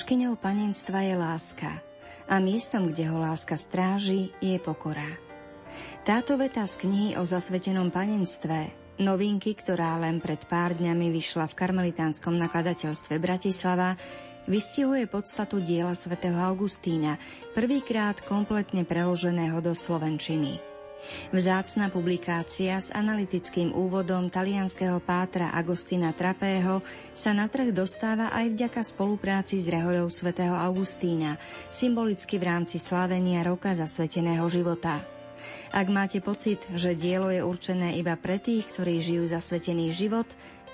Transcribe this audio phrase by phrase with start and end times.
[0.00, 1.84] Strážkyňou panenstva je láska
[2.24, 5.04] a miestom, kde ho láska stráži, je pokora.
[6.08, 11.52] Táto veta z knihy o zasvetenom panenstve, novinky, ktorá len pred pár dňami vyšla v
[11.52, 14.00] karmelitánskom nakladateľstve Bratislava,
[14.48, 17.20] vystihuje podstatu diela svätého Augustína,
[17.52, 20.64] prvýkrát kompletne preloženého do slovenčiny–
[21.30, 26.82] Vzácna publikácia s analytickým úvodom talianského pátra Agostina Trapého
[27.14, 31.38] sa na trh dostáva aj vďaka spolupráci s rehoľou svätého Augustína,
[31.70, 35.02] symbolicky v rámci slávenia roka zasveteného života.
[35.72, 40.26] Ak máte pocit, že dielo je určené iba pre tých, ktorí žijú zasvetený život,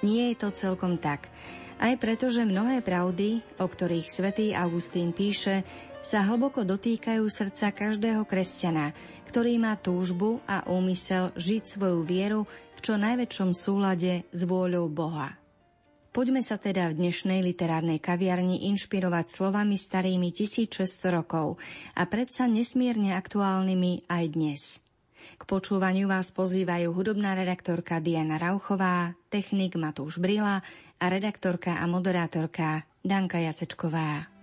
[0.02, 1.28] nie je to celkom tak.
[1.76, 5.60] Aj preto, že mnohé pravdy, o ktorých svätý Augustín píše,
[6.00, 8.94] sa hlboko dotýkajú srdca každého kresťana,
[9.26, 15.34] ktorý má túžbu a úmysel žiť svoju vieru v čo najväčšom súlade s vôľou Boha.
[16.16, 21.60] Poďme sa teda v dnešnej literárnej kaviarni inšpirovať slovami starými 1600 rokov
[21.92, 24.62] a predsa nesmierne aktuálnymi aj dnes.
[25.36, 30.64] K počúvaniu vás pozývajú hudobná redaktorka Diana Rauchová, technik Matúš Brila
[30.96, 34.35] a redaktorka a moderátorka Danka Jacečková.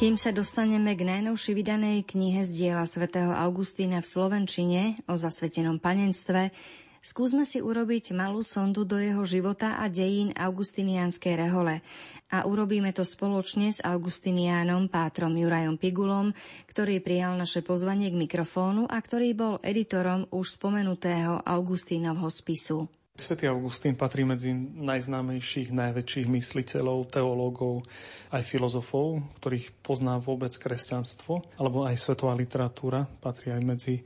[0.00, 5.76] Kým sa dostaneme k najnovšej vydanej knihe z diela svätého Augustína v Slovenčine o zasvetenom
[5.76, 6.56] panenstve,
[7.04, 11.84] skúsme si urobiť malú sondu do jeho života a dejín augustinianskej rehole.
[12.32, 16.32] A urobíme to spoločne s Augustiniánom Pátrom Jurajom Pigulom,
[16.72, 22.88] ktorý prijal naše pozvanie k mikrofónu a ktorý bol editorom už spomenutého Augustínovho spisu.
[23.20, 27.84] Svetý Augustín patrí medzi najznámejších, najväčších mysliteľov, teológov,
[28.32, 34.00] aj filozofov, ktorých pozná vôbec kresťanstvo, alebo aj svetová literatúra, patrí aj medzi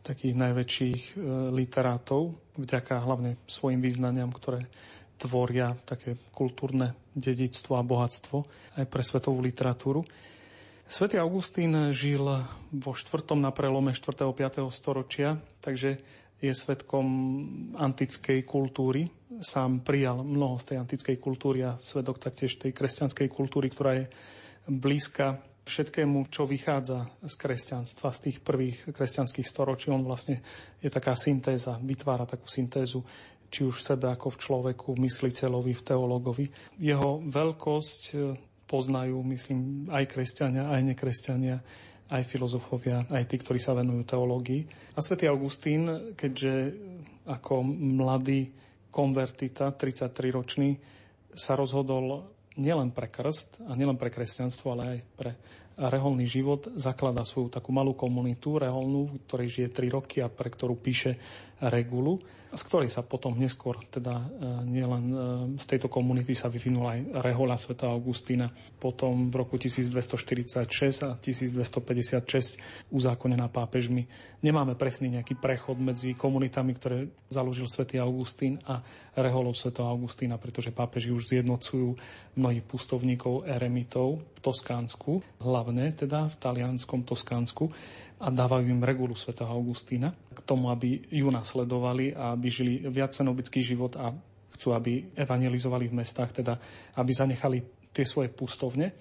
[0.00, 1.12] takých najväčších e,
[1.52, 4.64] literátov, vďaka hlavne svojim význaniam, ktoré
[5.20, 8.36] tvoria také kultúrne dedictvo a bohatstvo
[8.80, 10.08] aj pre svetovú literatúru.
[10.84, 12.24] Svetý Augustín žil
[12.72, 13.24] vo 4.
[13.36, 14.24] na prelome 4.
[14.24, 14.68] a 5.
[14.68, 16.00] storočia, takže
[16.40, 17.06] je svetkom
[17.78, 19.08] antickej kultúry.
[19.40, 24.06] Sám prijal mnoho z tej antickej kultúry a svedok taktiež tej kresťanskej kultúry, ktorá je
[24.68, 29.88] blízka všetkému, čo vychádza z kresťanstva, z tých prvých kresťanských storočí.
[29.88, 30.44] On vlastne
[30.84, 33.00] je taká syntéza, vytvára takú syntézu
[33.54, 36.46] či už v sebe ako v človeku, v mysliteľovi, v teologovi.
[36.82, 38.02] Jeho veľkosť
[38.66, 41.62] poznajú, myslím, aj kresťania, aj nekresťania
[42.12, 44.92] aj filozofovia, aj tí, ktorí sa venujú teológii.
[44.94, 46.76] A svätý Augustín, keďže
[47.24, 48.52] ako mladý
[48.92, 50.76] konvertita, 33-ročný,
[51.34, 55.30] sa rozhodol nielen pre krst a nielen pre kresťanstvo, ale aj pre
[55.74, 60.46] reholný život, zaklada svoju takú malú komunitu reholnú, v ktorej žije 3 roky a pre
[60.46, 61.18] ktorú píše
[61.60, 62.18] regulu,
[62.54, 64.26] z ktorej sa potom neskôr, teda e,
[64.62, 65.16] nielen e,
[65.58, 68.46] z tejto komunity sa vyvinula aj rehola sveta Augustína,
[68.78, 74.06] potom v roku 1246 a 1256 uzákonená pápežmi.
[74.46, 78.86] Nemáme presný nejaký prechod medzi komunitami, ktoré založil svätý Augustín a
[79.18, 81.98] reholou svätého Augustína, pretože pápeži už zjednocujú
[82.38, 87.70] mnohých pustovníkov, eremitov v Toskánsku, hlavne teda v talianskom Toskánsku
[88.24, 93.12] a dávajú im regulu svätého Augustína k tomu, aby ju nasledovali a aby žili viac
[93.12, 94.16] cenobický život a
[94.56, 96.56] chcú, aby evangelizovali v mestách, teda
[96.96, 97.58] aby zanechali
[97.92, 98.96] tie svoje pustovne.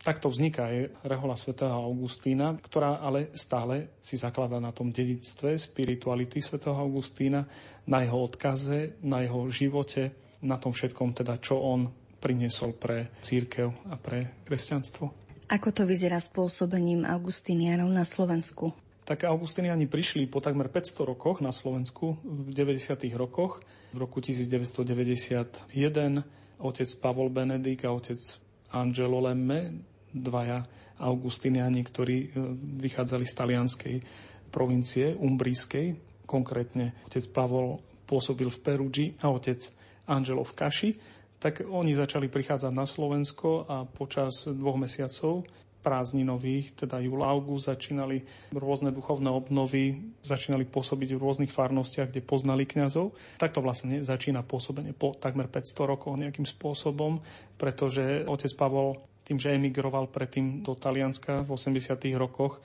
[0.00, 6.40] Takto vzniká je rehola svätého Augustína, ktorá ale stále si zaklada na tom dedictve spirituality
[6.40, 7.44] svätého Augustína,
[7.84, 13.92] na jeho odkaze, na jeho živote, na tom všetkom, teda čo on priniesol pre církev
[13.92, 15.19] a pre kresťanstvo.
[15.50, 18.70] Ako to vyzerá s pôsobením Augustinianov na Slovensku?
[19.02, 22.94] Tak Augustiniani prišli po takmer 500 rokoch na Slovensku v 90.
[23.18, 23.58] rokoch.
[23.90, 25.74] V roku 1991
[26.62, 28.22] otec Pavol Benedik a otec
[28.70, 29.82] Angelo Lemme,
[30.14, 30.62] dvaja
[31.02, 32.38] Augustiniani, ktorí e,
[32.86, 33.96] vychádzali z talianskej
[34.54, 35.98] provincie umbrískej.
[36.30, 39.66] Konkrétne otec Pavol pôsobil v Perugii a otec
[40.06, 40.90] Angelo v Kaši
[41.40, 45.48] tak oni začali prichádzať na Slovensko a počas dvoch mesiacov
[45.80, 48.20] prázdninových, teda júl, august, začínali
[48.52, 53.16] rôzne duchovné obnovy, začínali pôsobiť v rôznych farnostiach, kde poznali kňazov.
[53.40, 57.24] Takto vlastne začína pôsobenie po takmer 500 rokoch nejakým spôsobom,
[57.56, 61.96] pretože otec Pavol tým, že emigroval predtým do Talianska v 80.
[62.18, 62.60] rokoch,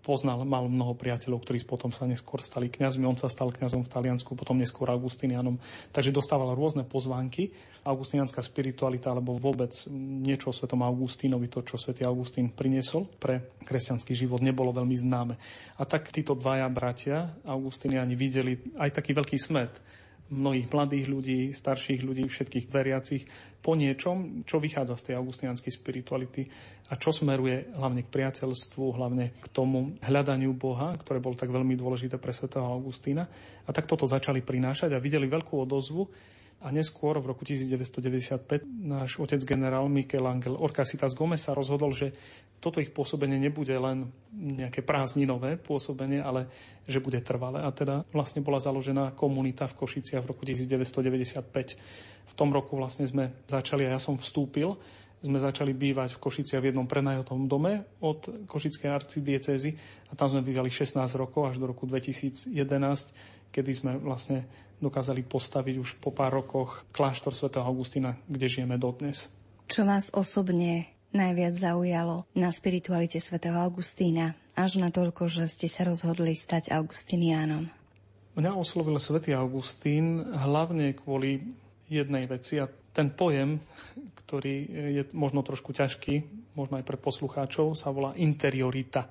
[0.00, 3.04] poznal, mal mnoho priateľov, ktorí potom sa neskôr stali kňazmi.
[3.04, 5.60] On sa stal kňazom v Taliansku, potom neskôr Augustinianom.
[5.92, 7.52] Takže dostával rôzne pozvánky.
[7.84, 14.12] Augustinianská spiritualita, alebo vôbec niečo o svetom Augustínovi, to, čo svätý Augustín priniesol pre kresťanský
[14.12, 15.34] život, nebolo veľmi známe.
[15.80, 19.99] A tak títo dvaja bratia, Augustiniani, videli aj taký veľký smet
[20.30, 23.26] mnohých mladých ľudí, starších ľudí, všetkých veriacich
[23.60, 26.48] po niečom, čo vychádza z tej augustianskej spirituality
[26.90, 31.76] a čo smeruje hlavne k priateľstvu, hlavne k tomu hľadaniu Boha, ktoré bolo tak veľmi
[31.76, 33.28] dôležité pre svätého Augustína.
[33.66, 36.08] A tak toto začali prinášať a videli veľkú odozvu
[36.60, 42.12] a neskôr v roku 1995 náš otec generál Michelangel Orcasitas Gomez sa rozhodol, že
[42.60, 46.52] toto ich pôsobenie nebude len nejaké prázdninové pôsobenie, ale
[46.84, 47.64] že bude trvalé.
[47.64, 51.80] A teda vlastne bola založená komunita v Košiciach v roku 1995.
[52.28, 54.76] V tom roku vlastne sme začali, a ja som vstúpil,
[55.20, 59.70] sme začali bývať v Košiciach v jednom prenajatom dome od Košickej arcidiecezy
[60.08, 62.52] a tam sme bývali 16 rokov až do roku 2011,
[63.48, 64.44] kedy sme vlastne
[64.80, 69.28] dokázali postaviť už po pár rokoch kláštor svätého Augustína, kde žijeme dodnes.
[69.70, 75.86] Čo vás osobne najviac zaujalo na spiritualite svätého Augustína, až na toľko, že ste sa
[75.86, 77.70] rozhodli stať Augustiniánom?
[78.34, 81.44] Mňa oslovil svätý Augustín hlavne kvôli
[81.90, 83.58] jednej veci a ten pojem,
[84.26, 84.54] ktorý
[84.98, 86.22] je možno trošku ťažký,
[86.54, 89.10] možno aj pre poslucháčov, sa volá interiorita.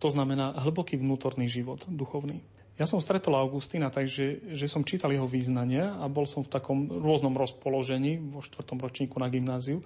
[0.00, 2.40] To znamená hlboký vnútorný život, duchovný.
[2.80, 6.88] Ja som stretol Augustína, takže že som čítal jeho význania a bol som v takom
[6.88, 9.84] rôznom rozpoložení vo štvrtom ročníku na gymnáziu.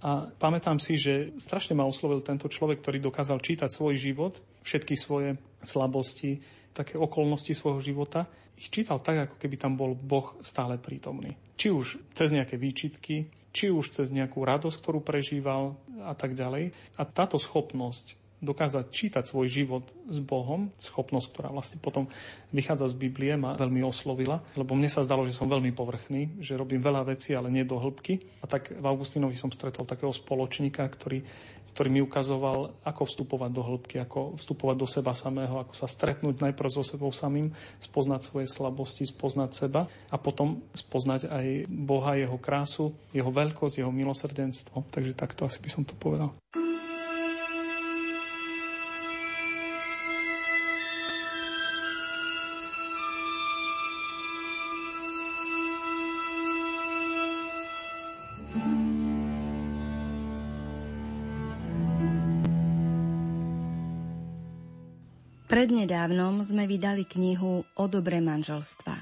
[0.00, 4.94] A pamätám si, že strašne ma oslovil tento človek, ktorý dokázal čítať svoj život, všetky
[4.96, 6.40] svoje slabosti,
[6.72, 8.24] také okolnosti svojho života.
[8.56, 11.36] Ich čítal tak, ako keby tam bol Boh stále prítomný.
[11.60, 16.72] Či už cez nejaké výčitky, či už cez nejakú radosť, ktorú prežíval a tak ďalej.
[16.96, 22.08] A táto schopnosť dokázať čítať svoj život s Bohom, schopnosť, ktorá vlastne potom
[22.50, 26.56] vychádza z Biblie, ma veľmi oslovila, lebo mne sa zdalo, že som veľmi povrchný, že
[26.56, 28.40] robím veľa vecí, ale nie do hĺbky.
[28.40, 31.20] A tak v Augustinovi som stretol takého spoločníka, ktorý
[31.70, 36.42] ktorý mi ukazoval, ako vstupovať do hĺbky, ako vstupovať do seba samého, ako sa stretnúť
[36.42, 42.38] najprv so sebou samým, spoznať svoje slabosti, spoznať seba a potom spoznať aj Boha, jeho
[42.42, 44.82] krásu, jeho veľkosť, jeho milosrdenstvo.
[44.90, 46.34] Takže takto asi by som to povedal.
[65.50, 68.94] Prednedávnom sme vydali knihu O dobre manželstva.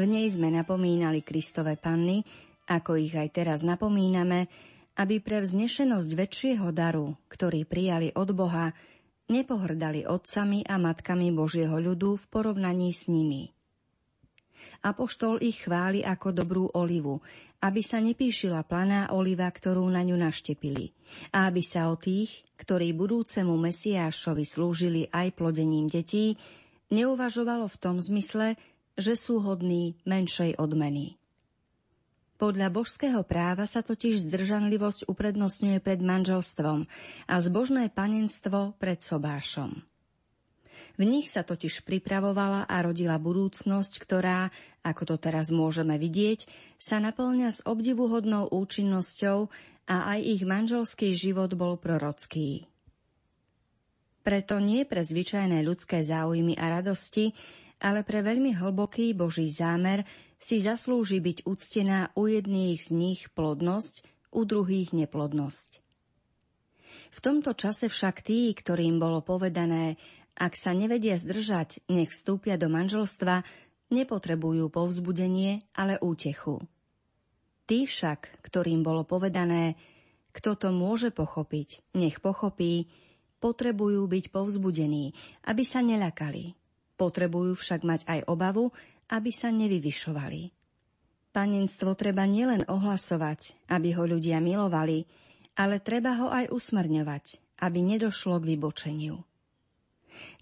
[0.00, 2.24] V nej sme napomínali Kristove panny,
[2.72, 4.48] ako ich aj teraz napomíname,
[4.96, 8.72] aby pre vznešenosť väčšieho daru, ktorý prijali od Boha,
[9.28, 13.52] nepohrdali otcami a matkami Božieho ľudu v porovnaní s nimi.
[14.82, 17.22] Apoštol ich chváli ako dobrú olivu,
[17.62, 20.90] aby sa nepíšila planá oliva, ktorú na ňu naštepili,
[21.30, 26.34] a aby sa o tých, ktorí budúcemu Mesiášovi slúžili aj plodením detí,
[26.90, 28.58] neuvažovalo v tom zmysle,
[28.98, 31.16] že sú hodní menšej odmeny.
[32.42, 36.90] Podľa božského práva sa totiž zdržanlivosť uprednostňuje pred manželstvom
[37.30, 39.91] a zbožné panenstvo pred sobášom.
[41.00, 46.98] V nich sa totiž pripravovala a rodila budúcnosť, ktorá ako to teraz môžeme vidieť, sa
[46.98, 49.38] naplňa s obdivuhodnou účinnosťou
[49.86, 52.66] a aj ich manželský život bol prorocký.
[54.22, 57.34] Preto nie pre zvyčajné ľudské záujmy a radosti,
[57.82, 60.06] ale pre veľmi hlboký Boží zámer
[60.38, 65.82] si zaslúži byť úctená u jedných z nich plodnosť, u druhých neplodnosť.
[67.12, 69.98] V tomto čase však tí, ktorým bolo povedané,
[70.36, 73.44] ak sa nevedia zdržať, nech vstúpia do manželstva,
[73.92, 76.64] nepotrebujú povzbudenie, ale útechu.
[77.68, 79.76] Tí však, ktorým bolo povedané,
[80.32, 82.88] kto to môže pochopiť, nech pochopí,
[83.38, 85.12] potrebujú byť povzbudení,
[85.44, 86.56] aby sa neľakali.
[86.96, 88.72] Potrebujú však mať aj obavu,
[89.12, 90.54] aby sa nevyvyšovali.
[91.32, 95.08] Panenstvo treba nielen ohlasovať, aby ho ľudia milovali,
[95.56, 99.16] ale treba ho aj usmrňovať, aby nedošlo k vybočeniu.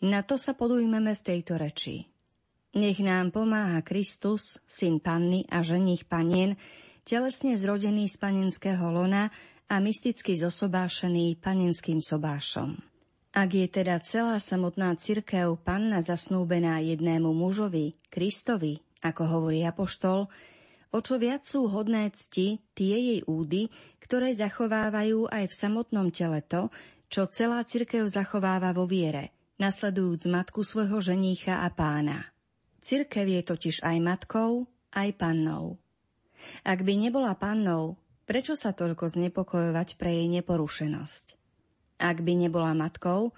[0.05, 2.07] Na to sa podujmeme v tejto reči.
[2.79, 6.55] Nech nám pomáha Kristus, syn panny a ženích panien,
[7.03, 9.35] telesne zrodený z panenského lona
[9.67, 12.79] a mysticky zosobášený panenským sobášom.
[13.31, 20.27] Ak je teda celá samotná cirkev panna zasnúbená jednému mužovi, Kristovi, ako hovorí Apoštol,
[20.91, 23.71] o čo viac sú hodné cti tie jej údy,
[24.03, 26.75] ktoré zachovávajú aj v samotnom tele to,
[27.07, 29.31] čo celá cirkev zachováva vo viere,
[29.61, 32.33] nasledujúc matku svojho ženícha a pána.
[32.81, 34.65] Cirkev je totiž aj matkou,
[34.97, 35.77] aj pannou.
[36.65, 41.37] Ak by nebola pannou, prečo sa toľko znepokojovať pre jej neporušenosť?
[42.01, 43.37] Ak by nebola matkou,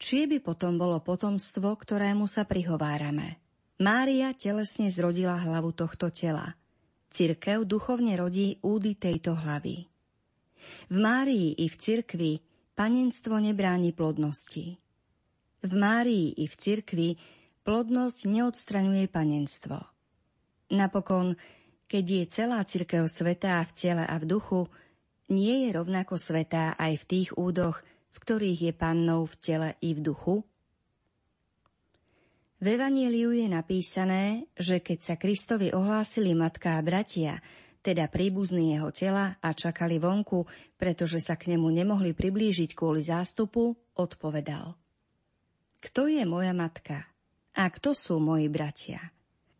[0.00, 3.36] či by potom bolo potomstvo, ktorému sa prihovárame?
[3.76, 6.56] Mária telesne zrodila hlavu tohto tela.
[7.12, 9.84] Cirkev duchovne rodí údy tejto hlavy.
[10.88, 12.32] V Márii i v cirkvi
[12.72, 14.80] panenstvo nebráni plodnosti.
[15.60, 17.08] V Márii i v cirkvi
[17.68, 19.76] plodnosť neodstraňuje panenstvo.
[20.72, 21.36] Napokon,
[21.84, 24.72] keď je celá cirkev svetá v tele a v duchu,
[25.28, 29.92] nie je rovnako svetá aj v tých údoch, v ktorých je pannou v tele i
[29.92, 30.42] v duchu?
[32.60, 37.40] V Evangeliu je napísané, že keď sa Kristovi ohlásili matka a bratia,
[37.80, 40.44] teda príbuzní jeho tela a čakali vonku,
[40.76, 44.79] pretože sa k nemu nemohli priblížiť kvôli zástupu, odpovedal.
[45.80, 47.08] Kto je moja matka?
[47.56, 49.00] A kto sú moji bratia?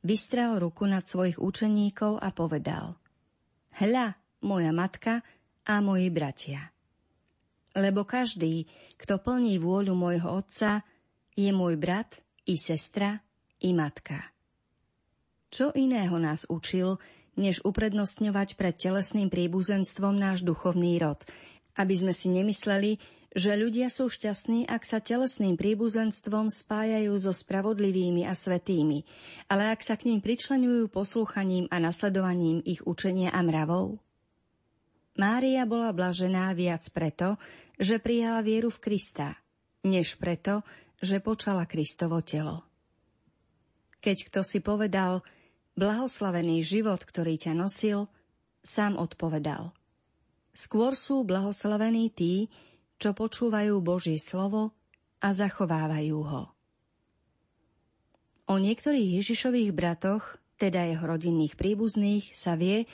[0.04, 3.00] Vystrel ruku nad svojich učeníkov a povedal
[3.80, 5.24] Hľa, moja matka
[5.64, 6.72] a moji bratia.
[7.72, 8.68] Lebo každý,
[9.00, 10.84] kto plní vôľu môjho otca,
[11.32, 13.20] je môj brat i sestra
[13.64, 14.20] i matka.
[15.48, 17.00] Čo iného nás učil,
[17.40, 21.24] než uprednostňovať pred telesným príbuzenstvom náš duchovný rod,
[21.80, 23.00] aby sme si nemysleli,
[23.30, 29.06] že ľudia sú šťastní, ak sa telesným príbuzenstvom spájajú so spravodlivými a svetými,
[29.46, 34.02] ale ak sa k ním pričlenujú poslúchaním a nasledovaním ich učenia a mravov?
[35.14, 37.38] Mária bola blažená viac preto,
[37.78, 39.38] že prijala vieru v Krista,
[39.86, 40.66] než preto,
[40.98, 42.66] že počala Kristovo telo.
[44.00, 45.22] Keď kto si povedal,
[45.76, 48.08] blahoslavený život, ktorý ťa nosil,
[48.64, 49.76] sám odpovedal.
[50.50, 52.48] Skôr sú blahoslavení tí,
[53.00, 54.76] čo počúvajú Božie slovo
[55.24, 56.42] a zachovávajú ho.
[58.52, 62.84] O niektorých Ježišových bratoch, teda jeho rodinných príbuzných, sa vie,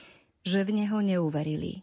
[0.47, 1.83] že v neho neuverili.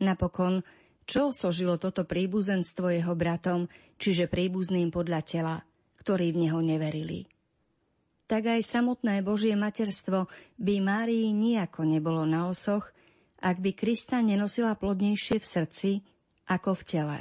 [0.00, 0.64] Napokon,
[1.04, 3.68] čo sožilo toto príbuzenstvo jeho bratom,
[4.00, 5.56] čiže príbuzným podľa tela,
[6.00, 7.28] ktorí v neho neverili?
[8.28, 12.92] Tak aj samotné Božie materstvo by Márii nijako nebolo na osoch,
[13.40, 15.90] ak by Krista nenosila plodnejšie v srdci
[16.48, 17.18] ako v tele.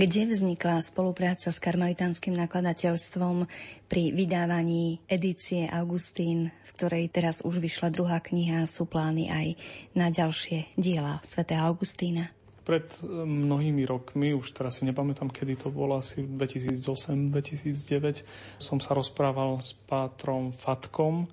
[0.00, 3.44] Kde vznikla spolupráca s karmelitánskym nakladateľstvom
[3.84, 9.60] pri vydávaní edície Augustín, v ktorej teraz už vyšla druhá kniha, sú plány aj
[9.92, 12.32] na ďalšie diela svätého Augustína.
[12.64, 18.24] Pred eh, mnohými rokmi, už teraz si nepamätám, kedy to bolo, asi 2008-2009,
[18.56, 21.28] som sa rozprával s pátrom Fatkom,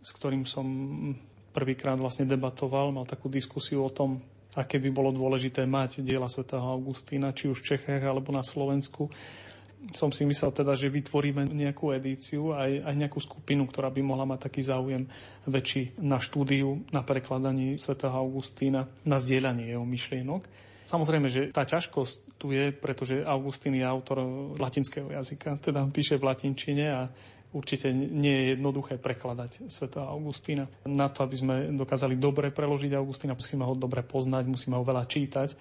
[0.00, 0.64] s ktorým som
[1.52, 4.24] prvýkrát vlastne debatoval, mal takú diskusiu o tom,
[4.56, 9.12] aké by bolo dôležité mať diela svätého Augustína, či už v Čechách alebo na Slovensku.
[9.92, 14.26] Som si myslel teda, že vytvoríme nejakú edíciu, aj, aj nejakú skupinu, ktorá by mohla
[14.26, 15.06] mať taký záujem
[15.46, 20.42] väčší na štúdiu, na prekladaní svätého Augustína, na zdieľanie jeho myšlienok.
[20.86, 24.22] Samozrejme, že tá ťažkosť tu je, pretože Augustín je autor
[24.54, 27.10] latinského jazyka, teda píše v latinčine a
[27.52, 29.90] určite nie je jednoduché prekladať Sv.
[29.98, 30.66] Augustína.
[30.86, 35.04] Na to, aby sme dokázali dobre preložiť Augustína, musíme ho dobre poznať, musíme ho veľa
[35.06, 35.54] čítať.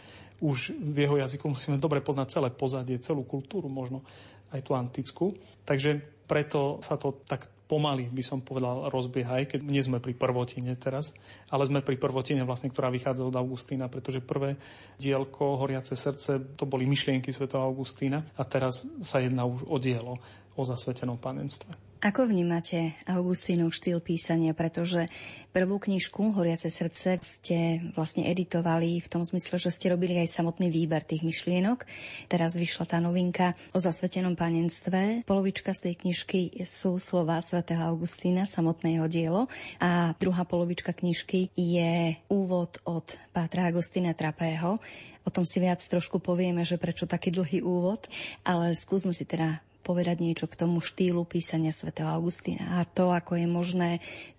[0.43, 4.03] Už v jeho jazyku musíme dobre poznať celé pozadie, celú kultúru, možno
[4.51, 5.35] aj tú antickú.
[5.63, 10.13] Takže preto sa to tak pomaly, by som povedal, rozbieha, aj keď nie sme pri
[10.13, 11.17] prvotine teraz,
[11.49, 14.53] ale sme pri prvotine, vlastne, ktorá vychádza od Augustína, pretože prvé
[15.01, 20.21] dielko Horiace srdce, to boli myšlienky svätého Augustína a teraz sa jedná už o dielo
[20.55, 21.85] o zasvetenom panenstve.
[22.05, 25.09] Ako vnímate Augustínov štýl písania, pretože
[25.49, 30.69] prvú knižku Horiace srdce ste vlastne editovali v tom zmysle, že ste robili aj samotný
[30.69, 31.81] výber tých myšlienok.
[32.29, 35.25] Teraz vyšla tá novinka o zasvetenom panenstve.
[35.25, 39.49] Polovička z tej knižky sú slova svätého Augustína, samotného dielo
[39.81, 44.77] a druhá polovička knižky je úvod od Pátra Agustína Trapého.
[45.25, 48.05] O tom si viac trošku povieme, že prečo taký dlhý úvod,
[48.45, 53.37] ale skúsme si teda povedať niečo k tomu štýlu písania svätého Augustína a to, ako
[53.37, 53.91] je možné,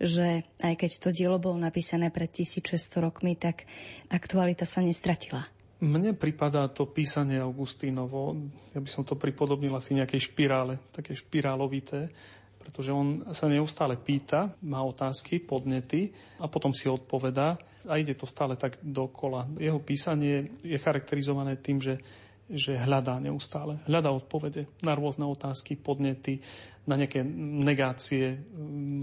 [0.03, 3.71] že aj keď to dielo bolo napísané pred 1600 rokmi, tak
[4.11, 5.47] aktualita sa nestratila.
[5.79, 8.35] Mne pripadá to písanie Augustínovo,
[8.75, 12.11] ja by som to pripodobnil asi nejakej špirále, také špirálovité,
[12.59, 16.11] pretože on sa neustále pýta, má otázky, podnety
[16.43, 17.55] a potom si odpovedá
[17.87, 19.47] a ide to stále tak dokola.
[19.55, 22.03] Jeho písanie je charakterizované tým, že
[22.47, 23.83] že hľadá neustále.
[23.91, 26.39] Hľadá odpovede na rôzne otázky, podnety,
[26.87, 27.27] na nejaké
[27.67, 28.39] negácie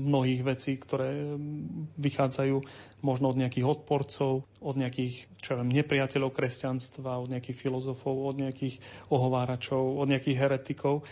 [0.08, 1.36] mnohých vecí, ktoré
[1.99, 2.56] vychádzajú
[3.03, 8.79] možno od nejakých odporcov, od nejakých čo viem, nepriateľov kresťanstva, od nejakých filozofov, od nejakých
[9.12, 11.03] ohováračov, od nejakých heretikov.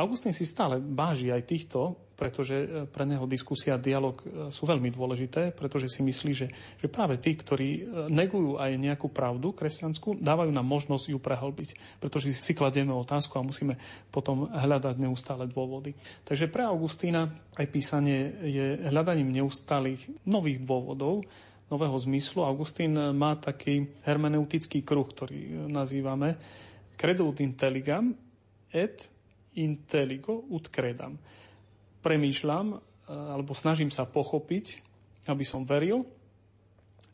[0.00, 4.68] Augustín si stále váži aj týchto, pretože e, pre neho diskusia a dialog e, sú
[4.68, 6.48] veľmi dôležité, pretože si myslí, že,
[6.80, 12.00] že práve tí, ktorí e, negujú aj nejakú pravdu kresťanskú, dávajú nám možnosť ju prehlbiť,
[12.00, 13.76] pretože si kladieme otázku a musíme
[14.12, 15.96] potom hľadať neustále dôvody.
[16.24, 21.24] Takže pre Augustína aj písanie je hľadaním neustálých nových dôvodov,
[21.70, 22.42] nového zmyslu.
[22.42, 26.34] Augustín má taký hermeneutický kruh, ktorý nazývame
[27.00, 28.12] credo ut intelligam
[28.68, 29.19] et
[29.58, 31.18] intelligo ut credam.
[32.00, 32.78] Premýšľam,
[33.10, 34.80] alebo snažím sa pochopiť,
[35.26, 36.06] aby som veril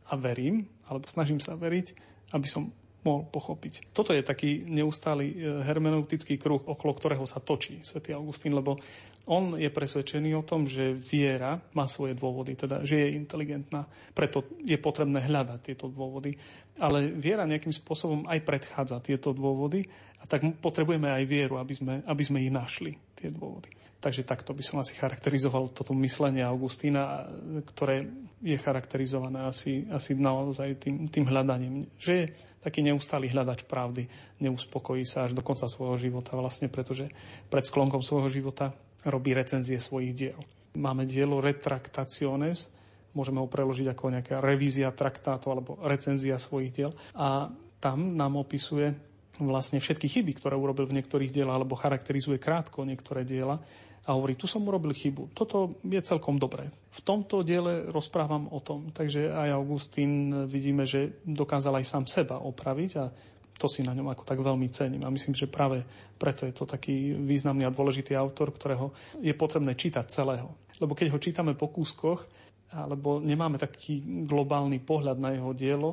[0.07, 1.97] a verím, alebo snažím sa veriť,
[2.37, 2.71] aby som
[3.07, 3.95] mohol pochopiť.
[3.95, 8.83] Toto je taký neustály e, hermeneutický kruh, okolo ktorého sa točí svätý Augustín, lebo
[9.27, 13.83] on je presvedčený o tom, že viera má svoje dôvody, teda že je inteligentná,
[14.15, 16.39] preto je potrebné hľadať tieto dôvody.
[16.79, 19.83] Ale viera nejakým spôsobom aj predchádza tieto dôvody
[20.23, 23.75] a tak potrebujeme aj vieru, aby sme, aby sme ich našli, tie dôvody.
[23.97, 27.27] Takže takto by som asi charakterizoval toto myslenie Augustína,
[27.67, 28.07] ktoré
[28.39, 31.89] je charakterizované asi, asi naozaj tým, tým hľadaním.
[31.99, 32.27] Že je
[32.63, 34.07] taký neustály hľadač pravdy,
[34.39, 37.11] neuspokojí sa až do konca svojho života vlastne, pretože
[37.51, 40.39] pred sklonkom svojho života robí recenzie svojich diel.
[40.77, 42.69] Máme dielo Retractationes,
[43.17, 46.93] môžeme ho preložiť ako nejaká revízia traktátu alebo recenzia svojich diel.
[47.17, 47.49] A
[47.81, 48.93] tam nám opisuje
[49.37, 53.61] vlastne všetky chyby, ktoré urobil v niektorých dielach, alebo charakterizuje krátko niektoré diela
[54.07, 55.35] a hovorí, tu som urobil chybu.
[55.35, 56.71] Toto je celkom dobré.
[56.95, 62.39] V tomto diele rozprávam o tom, takže aj Augustín vidíme, že dokázal aj sám seba
[62.39, 63.11] opraviť a
[63.57, 65.03] to si na ňom ako tak veľmi cením.
[65.05, 65.81] A myslím, že práve
[66.21, 70.53] preto je to taký významný a dôležitý autor, ktorého je potrebné čítať celého.
[70.77, 72.29] Lebo keď ho čítame po kúskoch,
[72.77, 75.91] alebo nemáme taký globálny pohľad na jeho dielo,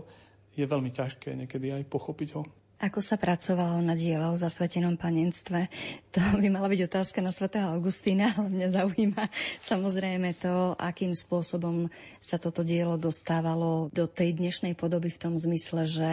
[0.53, 2.43] je veľmi ťažké niekedy aj pochopiť ho.
[2.83, 5.71] Ako sa pracovalo na diele o zasvetenom panenstve?
[6.11, 9.23] To by mala byť otázka na svätého Augustína, ale mňa zaujíma
[9.63, 11.87] samozrejme to, akým spôsobom
[12.19, 16.09] sa toto dielo dostávalo do tej dnešnej podoby v tom zmysle, že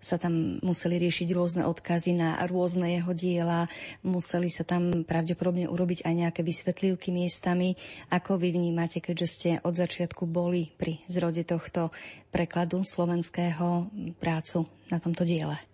[0.00, 3.68] sa tam museli riešiť rôzne odkazy na rôzne jeho diela,
[4.00, 7.76] museli sa tam pravdepodobne urobiť aj nejaké vysvetlivky miestami.
[8.08, 11.92] Ako vy vnímate, keďže ste od začiatku boli pri zrode tohto
[12.32, 15.73] prekladu slovenského prácu na tomto diele?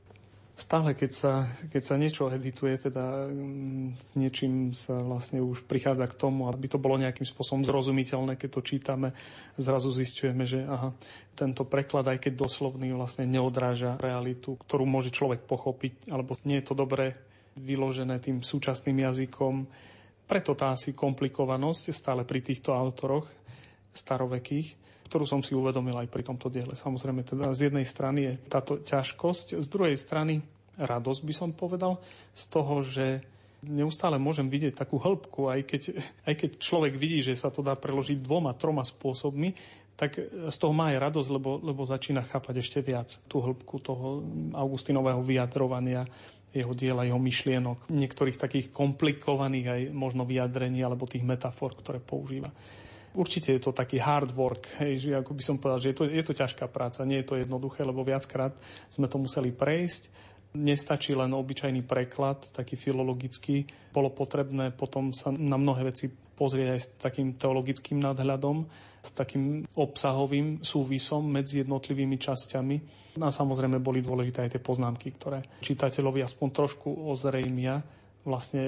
[0.60, 1.32] Stále, keď sa,
[1.72, 6.68] keď sa niečo edituje, teda mm, s niečím sa vlastne už prichádza k tomu, aby
[6.68, 9.08] to bolo nejakým spôsobom zrozumiteľné, keď to čítame,
[9.56, 10.92] zrazu zistujeme, že aha,
[11.32, 16.66] tento preklad, aj keď doslovný, vlastne neodráža realitu, ktorú môže človek pochopiť, alebo nie je
[16.68, 17.16] to dobre
[17.56, 19.64] vyložené tým súčasným jazykom.
[20.28, 23.26] Preto tá asi komplikovanosť stále pri týchto autoroch
[23.90, 26.78] starovekých ktorú som si uvedomil aj pri tomto diele.
[26.78, 30.38] Samozrejme, teda z jednej strany je táto ťažkosť, z druhej strany
[30.78, 31.98] radosť by som povedal
[32.30, 33.18] z toho, že
[33.66, 35.82] neustále môžem vidieť takú hĺbku, aj keď,
[36.30, 39.52] aj keď človek vidí, že sa to dá preložiť dvoma, troma spôsobmi,
[39.98, 40.16] tak
[40.48, 44.24] z toho má aj radosť, lebo, lebo začína chápať ešte viac tú hĺbku toho
[44.56, 46.08] Augustinového vyjadrovania,
[46.50, 52.48] jeho diela, jeho myšlienok, niektorých takých komplikovaných aj možno vyjadrení alebo tých metafor, ktoré používa.
[53.10, 56.04] Určite je to taký hard work, hej, že ako by som povedal, že je to,
[56.06, 58.54] je to ťažká práca, nie je to jednoduché, lebo viackrát
[58.86, 60.30] sme to museli prejsť.
[60.50, 63.66] Nestačí len obyčajný preklad, taký filologický.
[63.94, 68.66] Bolo potrebné potom sa na mnohé veci pozrieť aj s takým teologickým nadhľadom,
[69.02, 72.76] s takým obsahovým súvisom medzi jednotlivými časťami.
[73.22, 77.82] A samozrejme boli dôležité aj tie poznámky, ktoré čitateľovi aspoň trošku ozrejmia
[78.24, 78.62] vlastne,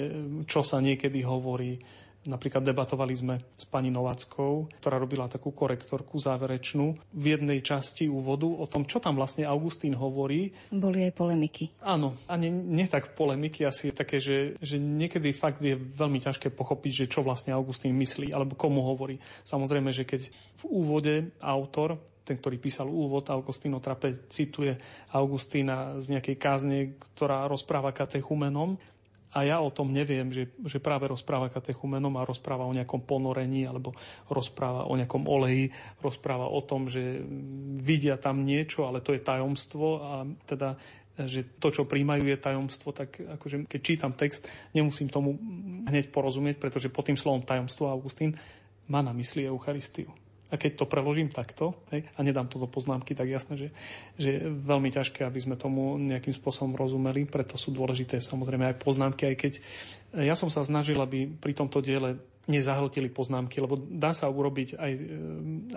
[0.48, 1.78] čo sa niekedy hovorí
[2.22, 8.46] Napríklad debatovali sme s pani Novackou, ktorá robila takú korektorku záverečnú v jednej časti úvodu
[8.46, 10.54] o tom, čo tam vlastne Augustín hovorí.
[10.70, 11.74] Boli aj polemiky.
[11.82, 16.54] Áno, a nie, nie tak polemiky, asi také, že, že niekedy fakt je veľmi ťažké
[16.54, 19.18] pochopiť, že čo vlastne Augustín myslí, alebo komu hovorí.
[19.42, 24.78] Samozrejme, že keď v úvode autor ten, ktorý písal úvod, Augustino Trape cituje
[25.10, 26.78] Augustína z nejakej kázne,
[27.18, 28.78] ktorá rozpráva katechumenom
[29.32, 33.64] a ja o tom neviem, že, že práve rozpráva katechumenom a rozpráva o nejakom ponorení
[33.64, 33.96] alebo
[34.28, 35.72] rozpráva o nejakom oleji,
[36.04, 37.24] rozpráva o tom, že
[37.80, 40.12] vidia tam niečo, ale to je tajomstvo a
[40.44, 40.76] teda
[41.12, 45.36] že to, čo príjmajú, je tajomstvo, tak akože keď čítam text, nemusím tomu
[45.84, 48.32] hneď porozumieť, pretože pod tým slovom tajomstvo Augustín
[48.88, 50.08] má na mysli Eucharistiu.
[50.52, 53.68] A keď to preložím takto hej, a nedám to do poznámky, tak jasné, že,
[54.20, 57.24] že je veľmi ťažké, aby sme tomu nejakým spôsobom rozumeli.
[57.24, 59.52] Preto sú dôležité samozrejme aj poznámky, aj keď
[60.20, 64.92] ja som sa snažil, aby pri tomto diele nezahltili poznámky, lebo dá sa urobiť aj,
[64.92, 65.02] e,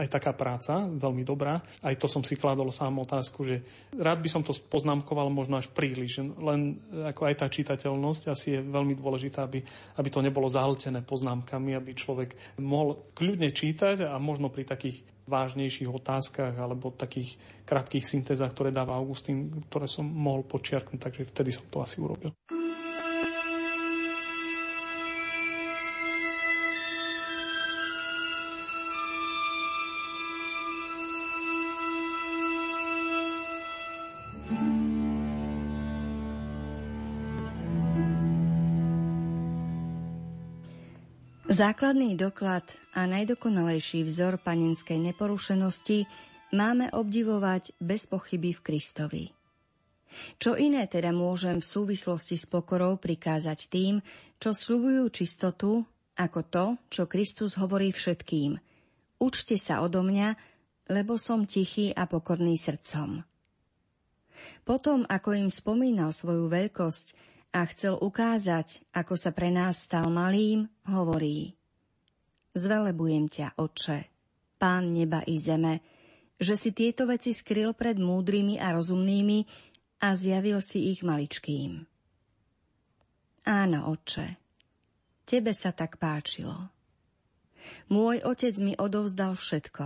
[0.01, 1.62] aj taká práca, veľmi dobrá.
[1.86, 3.62] Aj to som si kladol sám otázku, že
[3.93, 8.65] rád by som to poznámkoval možno až príliš, len ako aj tá čitateľnosť asi je
[8.65, 9.62] veľmi dôležitá, aby,
[10.01, 15.89] aby to nebolo zahltené poznámkami, aby človek mohol kľudne čítať a možno pri takých vážnejších
[15.89, 21.65] otázkach alebo takých krátkých syntézach, ktoré dáva Augustín, ktoré som mohol počiarknúť, takže vtedy som
[21.69, 22.34] to asi urobil.
[41.55, 46.03] Základný doklad a najdokonalejší vzor panenskej neporušenosti
[46.51, 49.23] máme obdivovať bez pochyby v Kristovi.
[50.35, 54.03] Čo iné teda môžem v súvislosti s pokorou prikázať tým,
[54.35, 55.79] čo slubujú čistotu,
[56.19, 58.59] ako to, čo Kristus hovorí všetkým.
[59.23, 60.35] Učte sa odo mňa,
[60.91, 63.23] lebo som tichý a pokorný srdcom.
[64.67, 70.67] Potom, ako im spomínal svoju veľkosť, a chcel ukázať, ako sa pre nás stal malým,
[70.91, 71.55] hovorí
[72.51, 74.11] Zvelebujem ťa, Oče,
[74.59, 75.79] Pán neba i zeme,
[76.35, 79.47] že si tieto veci skryl pred múdrymi a rozumnými
[80.03, 81.83] a zjavil si ich maličkým.
[83.47, 84.27] Áno, Oče,
[85.23, 86.71] tebe sa tak páčilo.
[87.87, 89.85] Môj otec mi odovzdal všetko.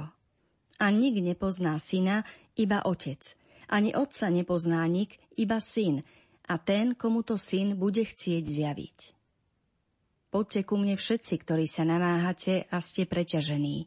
[0.80, 2.26] A nik nepozná syna,
[2.58, 3.22] iba otec.
[3.70, 6.02] Ani otca nepozná nik, iba syn,
[6.50, 8.98] a ten, komu to syn bude chcieť zjaviť.
[10.34, 13.86] Poďte ku mne všetci, ktorí sa namáhate a ste preťažení,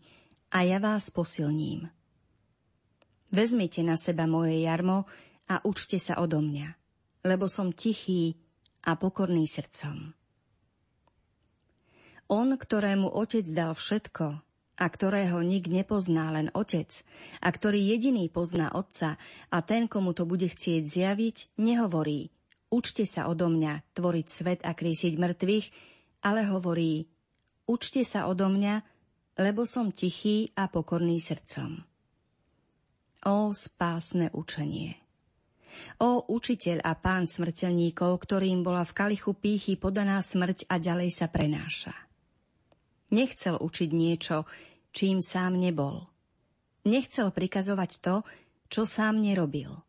[0.55, 1.91] a ja vás posilním.
[3.33, 5.09] Vezmite na seba moje jarmo
[5.49, 6.69] a učte sa odo mňa,
[7.27, 8.39] lebo som tichý
[8.85, 10.13] a pokorný srdcom.
[12.31, 14.27] On, ktorému otec dal všetko
[14.77, 16.91] a ktorého nik nepozná, len otec,
[17.41, 19.17] a ktorý jediný pozná otca
[19.49, 22.29] a ten, komu to bude chcieť zjaviť, nehovorí–
[22.73, 25.67] Učte sa odo mňa tvoriť svet a krísiť mŕtvych,
[26.25, 27.05] ale hovorí,
[27.69, 28.75] učte sa odo mňa,
[29.45, 31.85] lebo som tichý a pokorný srdcom.
[33.29, 34.97] Ó spásne učenie!
[36.01, 41.33] Ó učiteľ a pán smrteľníkov, ktorým bola v kalichu pýchy podaná smrť a ďalej sa
[41.33, 41.93] prenáša.
[43.13, 44.49] Nechcel učiť niečo,
[44.93, 46.09] čím sám nebol.
[46.89, 48.15] Nechcel prikazovať to,
[48.69, 49.81] čo sám nerobil.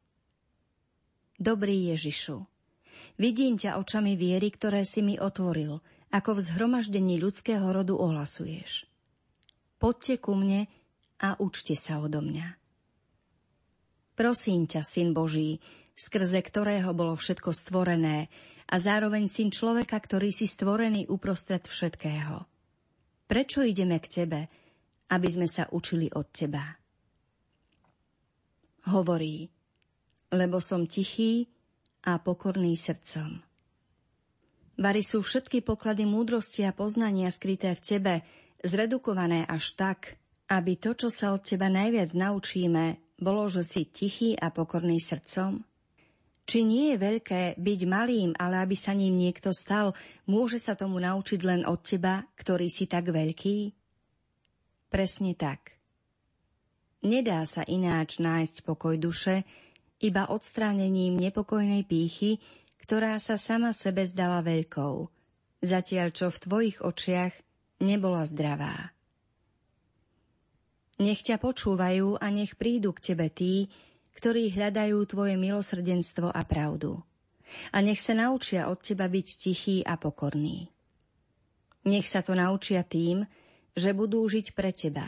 [1.40, 2.53] Dobrý Ježišu,
[3.18, 5.80] Vidím ťa očami viery, ktoré si mi otvoril,
[6.14, 8.86] ako v zhromaždení ľudského rodu ohlasuješ.
[9.82, 10.70] Poďte ku mne
[11.20, 12.48] a učte sa odo mňa.
[14.14, 15.58] Prosím ťa, Syn Boží,
[15.98, 18.30] skrze ktorého bolo všetko stvorené
[18.70, 22.46] a zároveň Syn človeka, ktorý si stvorený uprostred všetkého.
[23.26, 24.42] Prečo ideme k Tebe,
[25.10, 26.66] aby sme sa učili od Teba?
[28.94, 29.50] Hovorí,
[30.30, 31.48] lebo som tichý
[32.04, 33.40] a pokorný srdcom.
[34.74, 38.14] Vary sú všetky poklady múdrosti a poznania skryté v tebe,
[38.66, 40.18] zredukované až tak,
[40.50, 45.62] aby to, čo sa od teba najviac naučíme, bolo, že si tichý a pokorný srdcom?
[46.44, 49.96] Či nie je veľké byť malým, ale aby sa ním niekto stal,
[50.28, 53.72] môže sa tomu naučiť len od teba, ktorý si tak veľký?
[54.92, 55.80] Presne tak.
[57.04, 59.48] Nedá sa ináč nájsť pokoj duše,
[60.04, 62.44] iba odstránením nepokojnej pýchy,
[62.84, 65.08] ktorá sa sama sebe zdala veľkou,
[65.64, 67.34] zatiaľ čo v tvojich očiach
[67.80, 68.92] nebola zdravá.
[71.00, 73.72] Nech ťa počúvajú a nech prídu k tebe tí,
[74.14, 77.02] ktorí hľadajú tvoje milosrdenstvo a pravdu.
[77.74, 80.70] A nech sa naučia od teba byť tichý a pokorný.
[81.84, 83.26] Nech sa to naučia tým,
[83.74, 85.08] že budú žiť pre teba.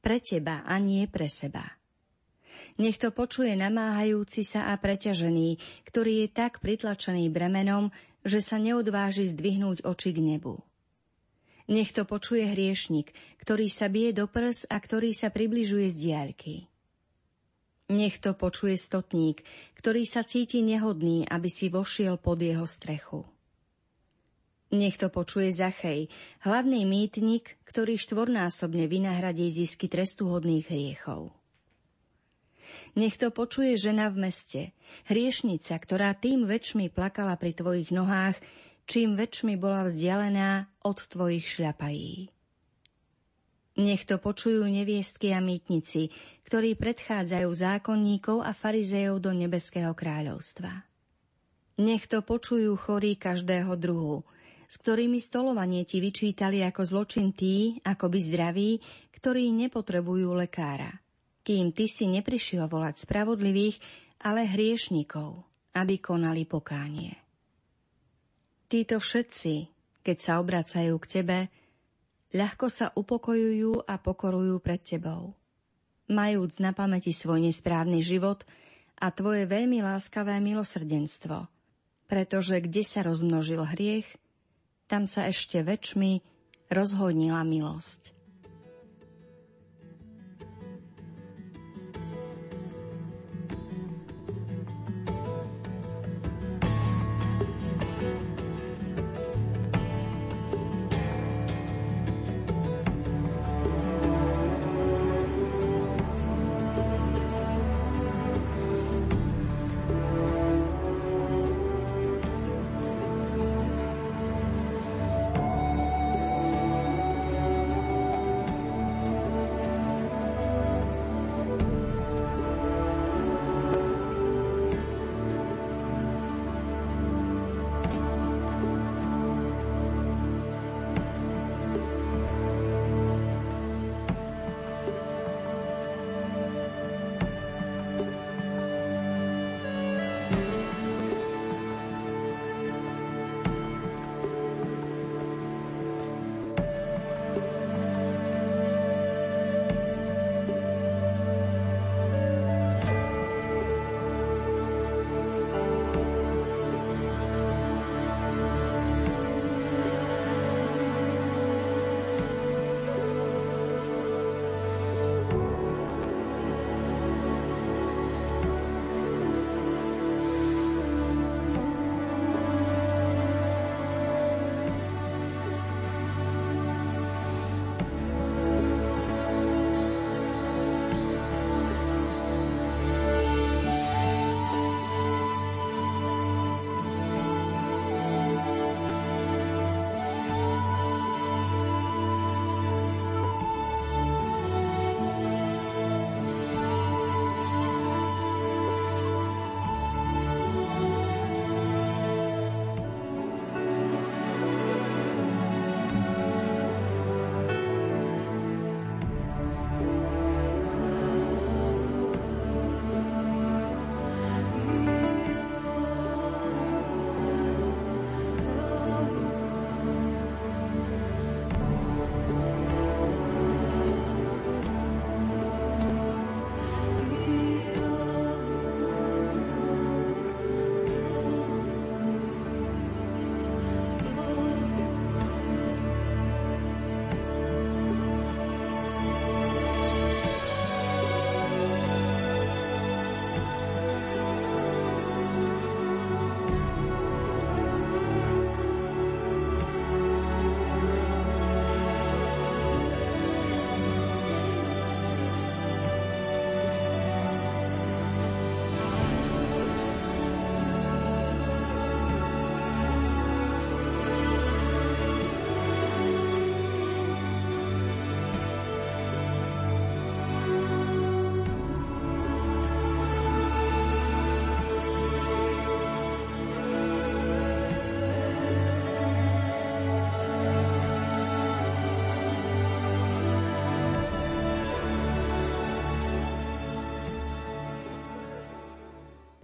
[0.00, 1.79] Pre teba a nie pre seba.
[2.80, 7.92] Nech to počuje namáhajúci sa a preťažený, ktorý je tak pritlačený bremenom,
[8.24, 10.60] že sa neodváži zdvihnúť oči k nebu.
[11.70, 16.54] Nech to počuje hriešnik, ktorý sa bije do prs a ktorý sa približuje z diaľky.
[17.90, 19.42] Nech to počuje stotník,
[19.78, 23.26] ktorý sa cíti nehodný, aby si vošiel pod jeho strechu.
[24.70, 26.06] Nech to počuje Zachej,
[26.46, 31.34] hlavný mýtnik, ktorý štvornásobne vynahradí zisky trestuhodných hriechov.
[32.98, 34.62] Nech to počuje žena v meste,
[35.08, 38.36] hriešnica, ktorá tým väčšmi plakala pri tvojich nohách,
[38.90, 42.30] čím väčšmi bola vzdialená od tvojich šľapají.
[43.80, 46.10] Nech to počujú neviestky a mýtnici,
[46.44, 50.84] ktorí predchádzajú zákonníkov a farizejov do nebeského kráľovstva.
[51.80, 54.26] Nech to počujú chorí každého druhu,
[54.68, 58.70] s ktorými stolovanie ti vyčítali ako zločin tí, ako by zdraví,
[59.16, 61.00] ktorí nepotrebujú lekára.
[61.50, 63.82] Kým ty si neprišiel volať spravodlivých,
[64.22, 65.42] ale hriešnikov,
[65.74, 67.18] aby konali pokánie.
[68.70, 69.66] Títo všetci,
[69.98, 71.38] keď sa obracajú k tebe,
[72.30, 75.34] ľahko sa upokojujú a pokorujú pred tebou.
[76.06, 78.46] Majúc na pamäti svoj nesprávny život
[79.02, 81.50] a tvoje veľmi láskavé milosrdenstvo,
[82.06, 84.06] pretože kde sa rozmnožil hriech,
[84.86, 86.22] tam sa ešte väčšmi
[86.70, 88.19] rozhodnila milosť.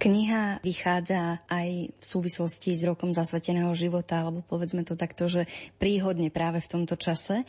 [0.07, 5.50] Kniha vychádza aj v súvislosti s rokom zasveteného života, alebo povedzme to takto, že
[5.82, 7.42] príhodne práve v tomto čase.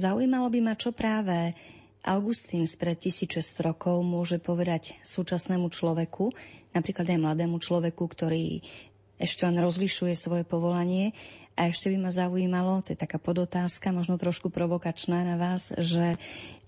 [0.00, 1.52] Zaujímalo by ma, čo práve
[2.00, 6.32] Augustín spred 1600 rokov môže povedať súčasnému človeku,
[6.72, 8.64] napríklad aj mladému človeku, ktorý
[9.20, 11.12] ešte len rozlišuje svoje povolanie.
[11.52, 16.16] A ešte by ma zaujímalo, to je taká podotázka, možno trošku provokačná na vás, že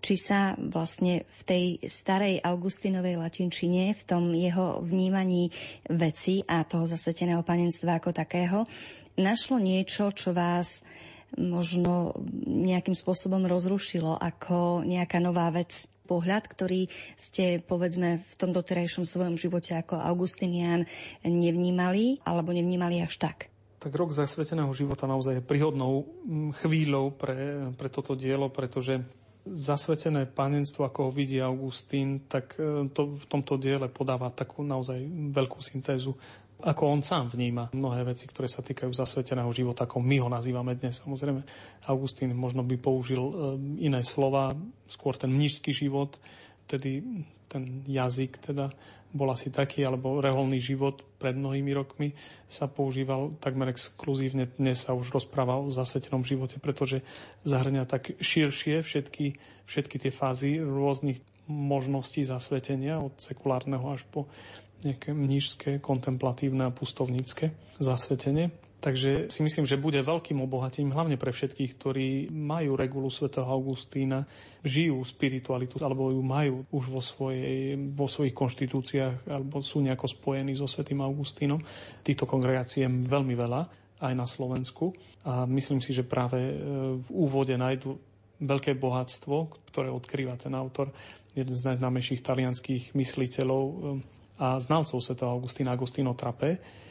[0.02, 5.54] či sa vlastne v tej starej Augustinovej latinčine, v tom jeho vnímaní
[5.86, 8.66] veci a toho zasveteného panenstva ako takého,
[9.14, 10.82] našlo niečo, čo vás
[11.38, 12.12] možno
[12.44, 19.40] nejakým spôsobom rozrušilo ako nejaká nová vec, pohľad, ktorý ste, povedzme, v tom doterajšom svojom
[19.40, 20.84] živote ako Augustinian
[21.24, 23.48] nevnímali alebo nevnímali až tak?
[23.80, 26.06] Tak rok zasveteného života naozaj je príhodnou
[26.60, 29.02] chvíľou pre, pre toto dielo, pretože
[29.42, 35.02] zasvetené panenstvo, ako ho vidí Augustín, tak e, to v tomto diele podáva takú naozaj
[35.34, 36.14] veľkú syntézu
[36.62, 40.78] ako on sám vníma mnohé veci, ktoré sa týkajú zasveteného života, ako my ho nazývame
[40.78, 41.02] dnes.
[41.02, 41.42] Samozrejme,
[41.90, 43.34] Augustín možno by použil e,
[43.90, 44.54] iné slova,
[44.86, 46.22] skôr ten mnižský život,
[46.70, 47.02] tedy
[47.52, 48.72] ten jazyk teda
[49.12, 52.16] bol asi taký, alebo reholný život pred mnohými rokmi
[52.48, 54.48] sa používal takmer exkluzívne.
[54.56, 57.04] Dnes sa už rozpráva o zasvetenom živote, pretože
[57.44, 59.36] zahrňa tak širšie všetky,
[59.68, 64.32] všetky tie fázy rôznych možností zasvetenia, od sekulárneho až po
[64.82, 68.50] nejaké mnížské, kontemplatívne a pustovnícke zasvetenie.
[68.82, 74.26] Takže si myslím, že bude veľkým obohatením, hlavne pre všetkých, ktorí majú regulu svätého Augustína,
[74.66, 80.58] žijú spiritualitu, alebo ju majú už vo, svojej, vo svojich konštitúciách, alebo sú nejako spojení
[80.58, 81.62] so svätým Augustínom.
[82.02, 83.60] Týchto kongregácií je veľmi veľa,
[84.02, 84.90] aj na Slovensku.
[85.22, 86.54] A myslím si, že práve e,
[86.98, 87.94] v úvode nájdu
[88.42, 90.90] veľké bohatstvo, ktoré odkrýva ten autor,
[91.38, 93.74] jeden z najznámejších talianských mysliteľov e,
[94.42, 96.81] a znalcov svätého Augustína Agostino Trape,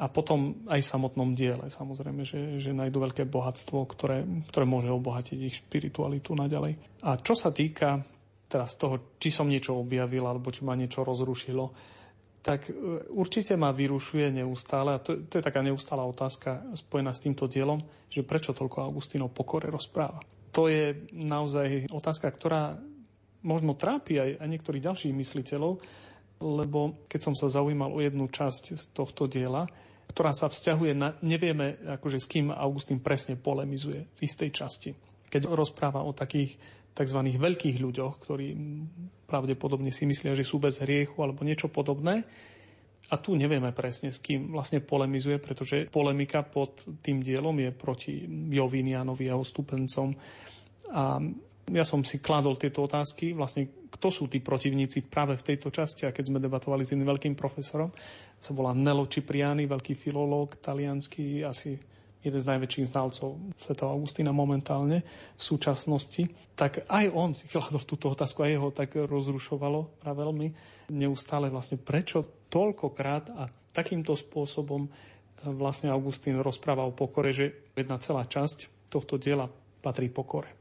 [0.00, 4.88] a potom aj v samotnom diele, samozrejme, že, že nájdu veľké bohatstvo, ktoré, ktoré môže
[4.88, 7.04] obohatiť ich spiritualitu naďalej.
[7.04, 8.00] A čo sa týka
[8.48, 11.70] teraz toho, či som niečo objavil, alebo či ma niečo rozrušilo,
[12.40, 12.72] tak e,
[13.12, 17.84] určite ma vyrušuje neustále, a to, to je taká neustála otázka spojená s týmto dielom,
[18.08, 20.24] že prečo toľko Augustínov pokore rozpráva.
[20.56, 22.74] To je naozaj otázka, ktorá
[23.44, 25.78] možno trápi aj, aj niektorých ďalších mysliteľov,
[26.40, 29.68] lebo keď som sa zaujímal o jednu časť z tohto diela,
[30.10, 34.90] ktorá sa vzťahuje na, nevieme akože s kým Augustín presne polemizuje v istej časti.
[35.30, 36.58] Keď rozpráva o takých
[36.90, 37.20] tzv.
[37.38, 38.48] veľkých ľuďoch, ktorí
[39.30, 42.26] pravdepodobne si myslia, že sú bez hriechu alebo niečo podobné,
[43.10, 48.22] a tu nevieme presne, s kým vlastne polemizuje, pretože polemika pod tým dielom je proti
[48.54, 50.14] Jovinianovi jeho stupencom.
[50.94, 51.18] A
[51.68, 56.08] ja som si kladol tieto otázky, vlastne kto sú tí protivníci práve v tejto časti.
[56.08, 57.92] A keď sme debatovali s iným veľkým profesorom,
[58.40, 61.76] sa volá Nelo Cipriani, veľký filológ talianský, asi
[62.20, 63.72] jeden z najväčších znalcov Sv.
[63.80, 65.04] Augustína momentálne
[65.36, 70.48] v súčasnosti, tak aj on si kladol túto otázku a jeho tak rozrušovalo a veľmi
[70.92, 74.90] neustále vlastne prečo toľkokrát a takýmto spôsobom e,
[75.48, 79.48] vlastne Augustín rozpráva o pokore, že jedna celá časť tohto diela
[79.80, 80.59] patrí pokore.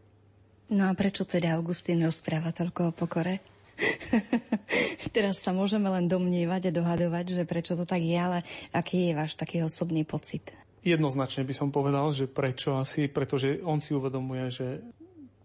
[0.69, 3.41] No a prečo teda Augustín rozpráva toľko o pokore?
[5.15, 9.17] Teraz sa môžeme len domnievať a dohadovať, že prečo to tak je, ale aký je
[9.17, 10.45] váš taký osobný pocit?
[10.85, 14.67] Jednoznačne by som povedal, že prečo asi, pretože on si uvedomuje, že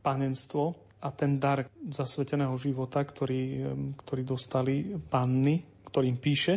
[0.04, 6.54] panenstvo a ten dar zasveteného života, ktorý, ktorý dostali panny, ktorým píše,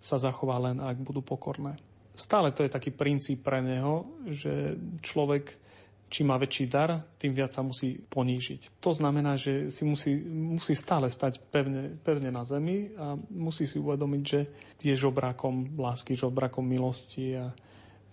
[0.00, 1.76] sa zachová len, ak budú pokorné.
[2.16, 4.72] Stále to je taký princíp pre neho, že
[5.04, 5.65] človek
[6.06, 8.78] čím má väčší dar, tým viac sa musí ponížiť.
[8.78, 13.82] To znamená, že si musí, musí stále stať pevne, pevne na zemi a musí si
[13.82, 14.40] uvedomiť, že
[14.82, 17.50] je žobrákom lásky, žobrákom milosti a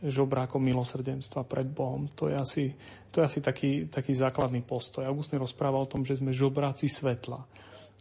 [0.04, 2.12] žobrákom milosrdenstva pred Bohom.
[2.18, 2.66] To je asi,
[3.14, 5.08] to je asi taký, taký základný postoj.
[5.08, 7.40] Augustín rozpráva o tom, že sme žobráci svetla.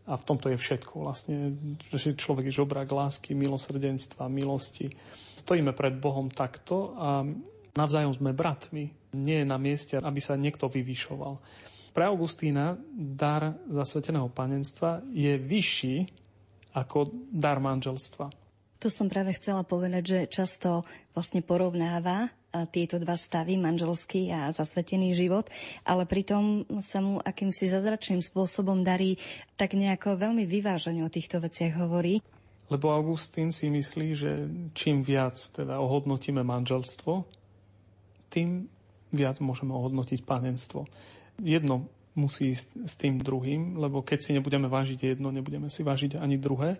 [0.02, 1.54] A v tomto je všetko vlastne,
[1.94, 4.90] že človek je žobrák lásky, milosrdenstva, milosti.
[5.38, 7.22] Stojíme pred Bohom takto a
[7.78, 11.38] navzájom sme bratmi nie je na mieste, aby sa niekto vyvyšoval.
[11.92, 16.08] Pre Augustína dar zasveteného panenstva je vyšší
[16.72, 18.32] ako dar manželstva.
[18.80, 20.82] To som práve chcela povedať, že často
[21.12, 22.32] vlastne porovnáva
[22.72, 25.48] tieto dva stavy, manželský a zasvetený život,
[25.88, 29.16] ale pritom sa mu akýmsi zazračným spôsobom darí
[29.56, 32.20] tak nejako veľmi vyvážene o týchto veciach hovorí.
[32.68, 34.32] Lebo Augustín si myslí, že
[34.72, 37.24] čím viac teda ohodnotíme manželstvo,
[38.32, 38.68] tým
[39.12, 40.88] viac môžeme ohodnotiť panenstvo.
[41.38, 41.86] Jedno
[42.16, 46.36] musí ísť s tým druhým, lebo keď si nebudeme vážiť jedno, nebudeme si vážiť ani
[46.36, 46.76] druhé.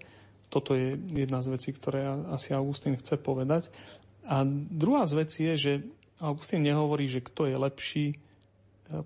[0.53, 3.73] Toto je jedna z vecí, ktoré asi Augustín chce povedať.
[4.29, 5.73] A druhá z vecí je, že
[6.21, 8.17] Augustín nehovorí, že kto je lepší e,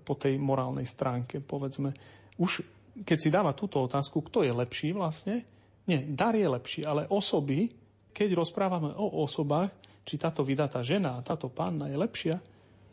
[0.03, 1.95] po tej morálnej stránke, povedzme.
[2.37, 2.61] Už
[3.05, 5.45] keď si dáva túto otázku, kto je lepší vlastne,
[5.87, 7.71] nie, dar je lepší, ale osoby,
[8.11, 9.71] keď rozprávame o osobách,
[10.07, 12.35] či táto vydatá žena táto panna je lepšia,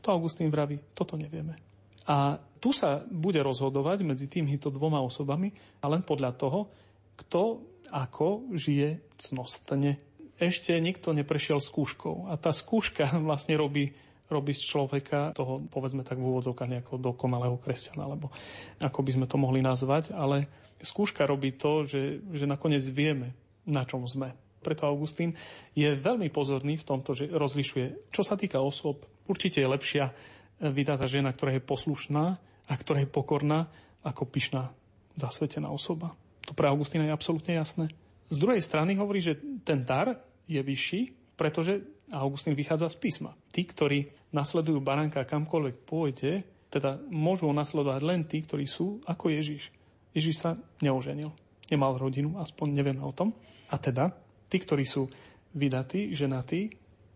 [0.04, 1.56] to Augustín vraví, toto nevieme.
[2.04, 5.48] A tu sa bude rozhodovať medzi týmito dvoma osobami
[5.80, 6.68] a len podľa toho,
[7.16, 9.96] kto ako žije cnostne.
[10.36, 16.16] Ešte nikto neprešiel skúškou a tá skúška vlastne robí robí z človeka toho, povedzme tak
[16.16, 18.32] v úvodzovkách nejakého dokonalého kresťana, alebo
[18.80, 20.48] ako by sme to mohli nazvať, ale
[20.80, 23.36] skúška robí to, že, že nakoniec vieme,
[23.68, 24.32] na čom sme.
[24.64, 25.36] Preto Augustín
[25.76, 30.12] je veľmi pozorný v tomto, že rozlišuje, čo sa týka osôb, určite je lepšia
[30.60, 32.24] vydatá žena, ktorá je poslušná
[32.68, 33.68] a ktorá je pokorná,
[34.04, 34.72] ako pyšná,
[35.16, 36.12] zasvetená osoba.
[36.44, 37.88] To pre Augustína je absolútne jasné.
[38.28, 41.80] Z druhej strany hovorí, že ten dar je vyšší, pretože
[42.12, 43.32] Augustín vychádza z písma.
[43.48, 49.70] Tí, ktorí nasledujú baránka kamkoľvek pôjde, teda môžu nasledovať len tí, ktorí sú ako Ježiš.
[50.12, 50.50] Ježiš sa
[50.82, 51.32] neoženil.
[51.72, 53.32] Nemal rodinu, aspoň nevieme o tom.
[53.72, 54.12] A teda,
[54.52, 55.08] tí, ktorí sú
[55.56, 56.70] vydatí, ženatí,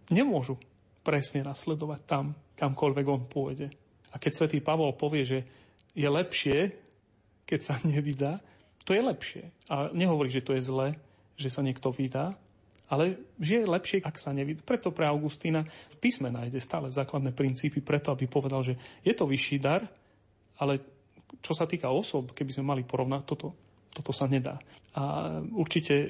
[0.08, 0.56] nemôžu
[1.08, 3.72] presne nasledovať tam, kamkoľvek on pôjde.
[4.12, 5.38] A keď svätý Pavol povie, že
[5.96, 6.76] je lepšie,
[7.48, 8.44] keď sa nevydá,
[8.84, 9.48] to je lepšie.
[9.72, 11.00] A nehovorí, že to je zlé,
[11.40, 12.36] že sa niekto vydá,
[12.92, 14.60] ale že je lepšie, ak sa nevydá.
[14.60, 19.24] Preto pre Augustína v písme nájde stále základné princípy, preto aby povedal, že je to
[19.24, 19.88] vyšší dar,
[20.60, 20.80] ale
[21.40, 23.52] čo sa týka osob, keby sme mali porovnať, toto,
[23.92, 24.58] toto sa nedá.
[24.98, 26.08] A určite, e,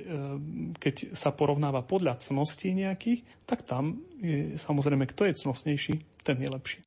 [0.79, 6.49] keď sa porovnáva podľa cností nejakých, tak tam je samozrejme, kto je cnostnejší, ten je
[6.49, 6.81] lepší.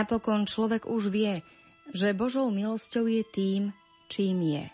[0.00, 1.44] Napokon človek už vie,
[1.92, 3.62] že Božou milosťou je tým,
[4.08, 4.64] čím je.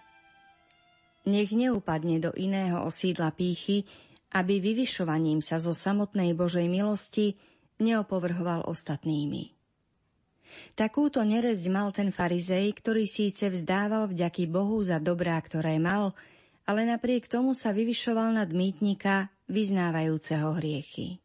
[1.27, 3.83] Nech neupadne do iného osídla pýchy,
[4.31, 7.35] aby vyvyšovaním sa zo samotnej Božej milosti
[7.83, 9.51] neopovrhoval ostatnými.
[10.79, 16.15] Takúto nerezť mal ten farizej, ktorý síce vzdával vďaky Bohu za dobrá, ktoré mal,
[16.71, 21.19] ale napriek tomu sa vyvyšoval nad mýtnika, vyznávajúceho hriechy.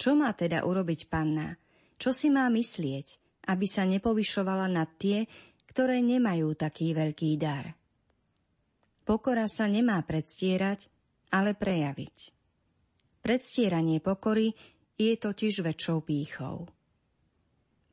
[0.00, 1.60] Čo má teda urobiť panna,
[1.96, 3.06] čo si má myslieť,
[3.48, 5.24] aby sa nepovyšovala nad tie,
[5.68, 7.72] ktoré nemajú taký veľký dar?
[9.06, 10.90] Pokora sa nemá predstierať,
[11.30, 12.16] ale prejaviť.
[13.22, 14.54] Predstieranie pokory
[14.98, 16.66] je totiž väčšou pýchou.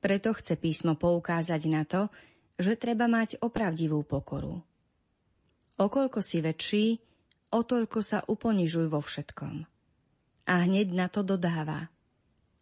[0.03, 2.11] Preto chce písmo poukázať na to,
[2.59, 4.61] že treba mať opravdivú pokoru.
[5.79, 6.85] Okoľko si väčší,
[7.53, 9.55] o toľko sa uponižuj vo všetkom.
[10.49, 11.87] A hneď na to dodáva.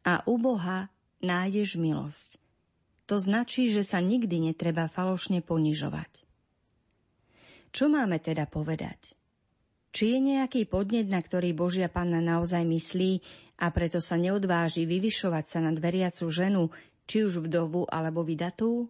[0.06, 2.42] A u Boha nájdeš milosť.
[3.10, 6.24] To značí, že sa nikdy netreba falošne ponižovať.
[7.72, 9.16] Čo máme teda povedať?
[9.92, 13.20] Či je nejaký podnet, na ktorý Božia Panna naozaj myslí
[13.60, 16.72] a preto sa neodváži vyvyšovať sa nad veriacu ženu,
[17.04, 18.88] či už vdovu alebo vydatú?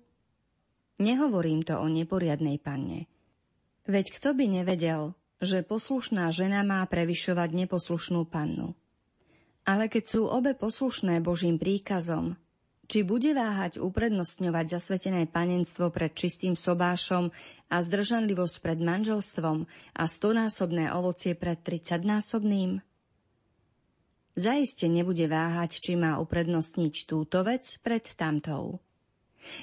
[1.01, 3.09] Nehovorím to o neporiadnej panne.
[3.89, 8.77] Veď kto by nevedel, že poslušná žena má prevyšovať neposlušnú pannu?
[9.61, 12.37] Ale keď sú obe poslušné Božím príkazom,
[12.91, 17.31] či bude váhať uprednostňovať zasvetené panenstvo pred čistým sobášom
[17.71, 19.63] a zdržanlivosť pred manželstvom
[19.95, 22.83] a stonásobné ovocie pred tridsaťnásobným?
[24.35, 28.83] Zaiste nebude váhať, či má uprednostniť túto vec pred tamtou.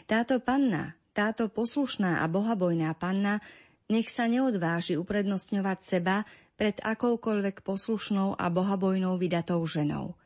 [0.08, 3.44] Táto panna, táto poslušná a bohabojná panna,
[3.88, 6.24] nech sa neodváži uprednostňovať seba
[6.58, 10.18] pred akoukoľvek poslušnou a bohabojnou vydatou ženou.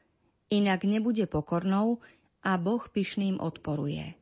[0.49, 2.01] Inak nebude pokornou
[2.41, 4.17] a Boh pyšným odporuje.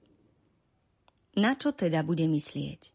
[1.39, 2.91] Na čo teda bude myslieť?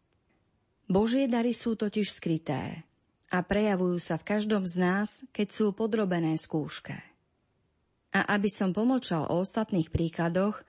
[0.92, 2.84] Božie dary sú totiž skryté
[3.32, 6.94] a prejavujú sa v každom z nás, keď sú podrobené skúške.
[8.16, 10.62] A aby som pomlčal o ostatných príkladoch,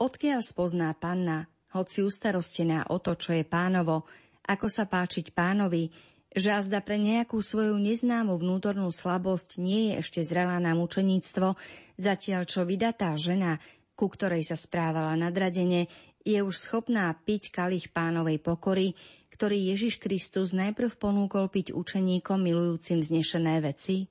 [0.00, 1.46] odkiaľ spozná panna,
[1.76, 4.08] hoci ustarostená o to, čo je pánovo,
[4.50, 5.86] ako sa páčiť pánovi,
[6.30, 11.58] že azda pre nejakú svoju neznámu vnútornú slabosť nie je ešte zrelá na mučeníctvo,
[11.98, 13.58] zatiaľ čo vydatá žena,
[13.98, 15.90] ku ktorej sa správala nadradene,
[16.22, 18.94] je už schopná piť kalich pánovej pokory,
[19.34, 24.06] ktorý Ježiš Kristus najprv ponúkol piť učeníkom milujúcim znešené veci?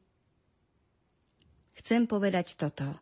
[1.79, 2.99] Chcem povedať toto.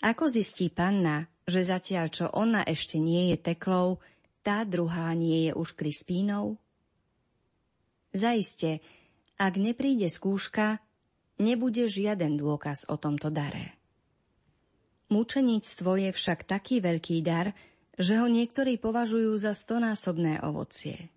[0.00, 4.00] Ako zistí panna, že zatiaľ čo ona ešte nie je teklou,
[4.40, 6.56] tá druhá nie je už Krispínou?
[8.14, 8.78] Zaiste,
[9.34, 10.78] ak nepríde skúška,
[11.42, 13.74] nebude žiaden dôkaz o tomto dare.
[15.10, 17.50] Mučeníctvo je však taký veľký dar,
[17.98, 21.10] že ho niektorí považujú za stonásobné ovocie.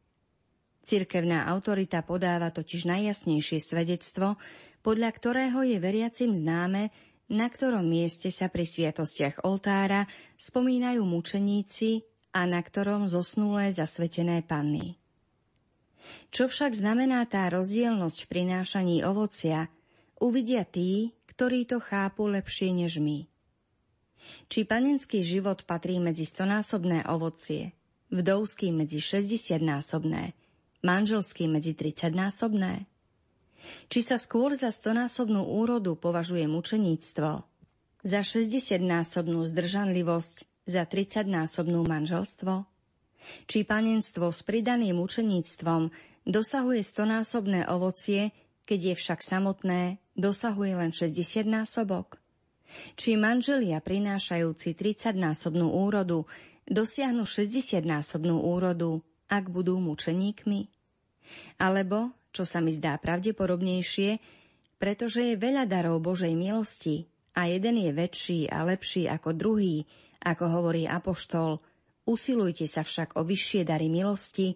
[0.82, 4.40] Cirkevná autorita podáva totiž najjasnejšie svedectvo,
[4.82, 6.90] podľa ktorého je veriacim známe,
[7.28, 10.08] na ktorom mieste sa pri sviatostiach oltára
[10.40, 14.96] spomínajú mučeníci a na ktorom zosnulé zasvetené panny.
[16.30, 19.72] Čo však znamená tá rozdielnosť v prinášaní ovocia,
[20.20, 23.30] uvidia tí, ktorí to chápu lepšie než my.
[24.52, 27.72] Či panenský život patrí medzi stonásobné ovocie,
[28.12, 30.36] vdovský medzi 60-násobné,
[30.84, 32.88] manželský medzi 30-násobné?
[33.88, 37.44] Či sa skôr za stonásobnú úrodu považuje mučeníctvo,
[38.04, 40.38] za 60-násobnú zdržanlivosť,
[40.68, 42.77] za 30-násobnú manželstvo?
[43.50, 45.90] Či panenstvo s pridaným učeníctvom
[46.28, 48.36] dosahuje stonásobné ovocie,
[48.68, 52.20] keď je však samotné, dosahuje len 60 násobok?
[53.00, 56.28] Či manželia prinášajúci 30-násobnú úrodu
[56.68, 59.00] dosiahnu 60-násobnú úrodu,
[59.32, 60.68] ak budú mučeníkmi?
[61.60, 64.20] Alebo, čo sa mi zdá pravdepodobnejšie,
[64.78, 69.88] pretože je veľa darov Božej milosti a jeden je väčší a lepší ako druhý,
[70.22, 71.64] ako hovorí Apoštol,
[72.08, 74.56] Usilujte sa však o vyššie dary milosti,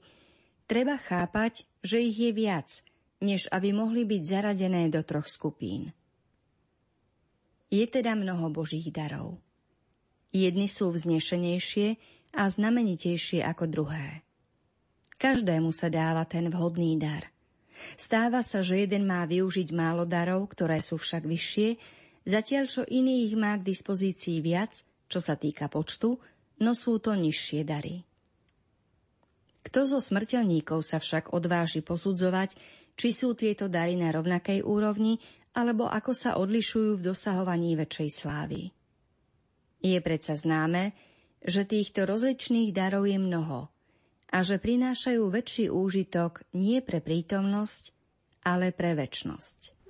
[0.72, 2.80] treba chápať, že ich je viac,
[3.20, 5.91] než aby mohli byť zaradené do troch skupín.
[7.68, 9.36] Je teda mnoho božích darov.
[10.32, 11.99] Jedni sú vznešenejšie
[12.39, 14.24] a znamenitejšie ako druhé.
[15.20, 17.28] Každému sa dáva ten vhodný dar.
[17.99, 21.70] Stáva sa, že jeden má využiť málo darov, ktoré sú však vyššie,
[22.24, 26.16] zatiaľ čo iný ich má k dispozícii viac, čo sa týka počtu,
[26.62, 28.05] no sú to nižšie dary.
[29.62, 32.57] Kto zo smrteľníkov sa však odváži posudzovať,
[32.97, 35.18] či sú tieto dary na rovnakej úrovni,
[35.57, 38.72] alebo ako sa odlišujú v dosahovaní väčšej slávy.
[39.82, 40.93] Je predsa známe,
[41.41, 43.74] že týchto rozličných darov je mnoho
[44.32, 47.91] a že prinášajú väčší úžitok nie pre prítomnosť,
[48.45, 49.80] ale pre väčnosť.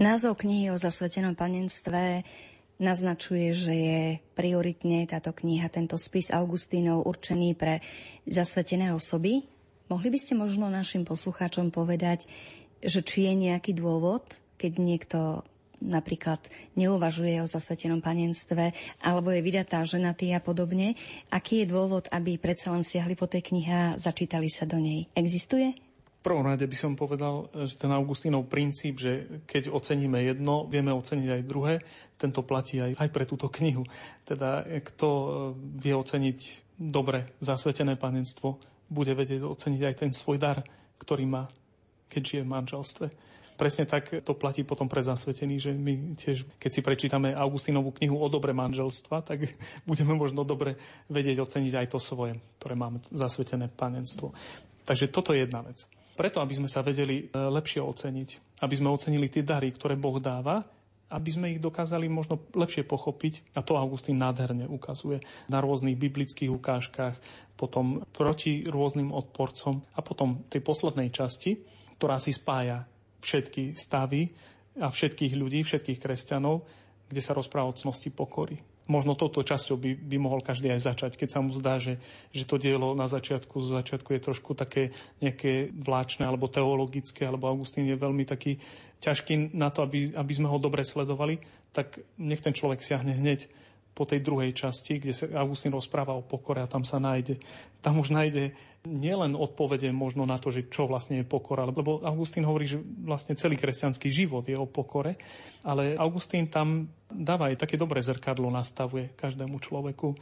[0.00, 2.24] Názov knihy o zasvetenom panenstve
[2.80, 7.84] naznačuje, že je prioritne táto kniha, tento spis Augustínov určený pre
[8.24, 9.44] zasvetené osoby.
[9.92, 12.24] Mohli by ste možno našim poslucháčom povedať,
[12.80, 15.18] že či je nejaký dôvod, keď niekto
[15.84, 16.48] napríklad
[16.80, 18.72] neuvažuje o zasvetenom panenstve,
[19.04, 20.96] alebo je vydatá ženatý a podobne,
[21.28, 25.12] aký je dôvod, aby predsa len siahli po tej knihe a začítali sa do nej?
[25.12, 25.89] Existuje?
[26.20, 31.28] Prvom rade by som povedal, že ten Augustínov princíp, že keď oceníme jedno, vieme oceniť
[31.32, 31.74] aj druhé,
[32.20, 33.88] tento platí aj, aj pre túto knihu.
[34.28, 35.08] Teda kto
[35.80, 36.38] vie oceniť
[36.76, 38.60] dobre zasvetené panenstvo,
[38.90, 40.60] bude vedieť oceniť aj ten svoj dar,
[41.00, 41.48] ktorý má,
[42.12, 43.06] keď žije v manželstve.
[43.60, 48.16] Presne tak to platí potom pre zasvetený, že my tiež, keď si prečítame Augustinovú knihu
[48.16, 49.52] o dobre manželstva, tak
[49.88, 50.76] budeme možno dobre
[51.12, 54.32] vedieť oceniť aj to svoje, ktoré máme zasvetené panenstvo.
[54.84, 55.99] Takže toto je jedna vec.
[56.20, 60.20] Preto, aby sme sa vedeli e, lepšie oceniť, aby sme ocenili tie dary, ktoré Boh
[60.20, 60.60] dáva,
[61.08, 63.56] aby sme ich dokázali možno lepšie pochopiť.
[63.56, 67.16] A to Augustín nádherne ukazuje na rôznych biblických ukážkach,
[67.56, 71.56] potom proti rôznym odporcom a potom tej poslednej časti,
[71.96, 72.84] ktorá si spája
[73.24, 74.28] všetky stavy
[74.76, 76.68] a všetkých ľudí, všetkých kresťanov,
[77.08, 78.69] kde sa rozpráva o cnosti pokory.
[78.90, 82.02] Možno touto časťou by, by mohol každý aj začať, keď sa mu zdá, že,
[82.34, 84.90] že to dielo na začiatku, z začiatku je trošku také
[85.22, 88.58] nejaké vláčne alebo teologické, alebo Augustín je veľmi taký
[88.98, 91.38] ťažký na to, aby, aby sme ho dobre sledovali,
[91.70, 93.46] tak nech ten človek siahne hneď
[93.94, 97.36] po tej druhej časti, kde sa Augustín rozpráva o pokore a tam sa nájde.
[97.82, 98.54] Tam už nájde
[98.88, 103.36] nielen odpovede možno na to, že čo vlastne je pokora, lebo Augustín hovorí, že vlastne
[103.36, 105.20] celý kresťanský život je o pokore,
[105.60, 110.16] ale Augustín tam dáva aj také dobré zrkadlo, nastavuje každému človeku,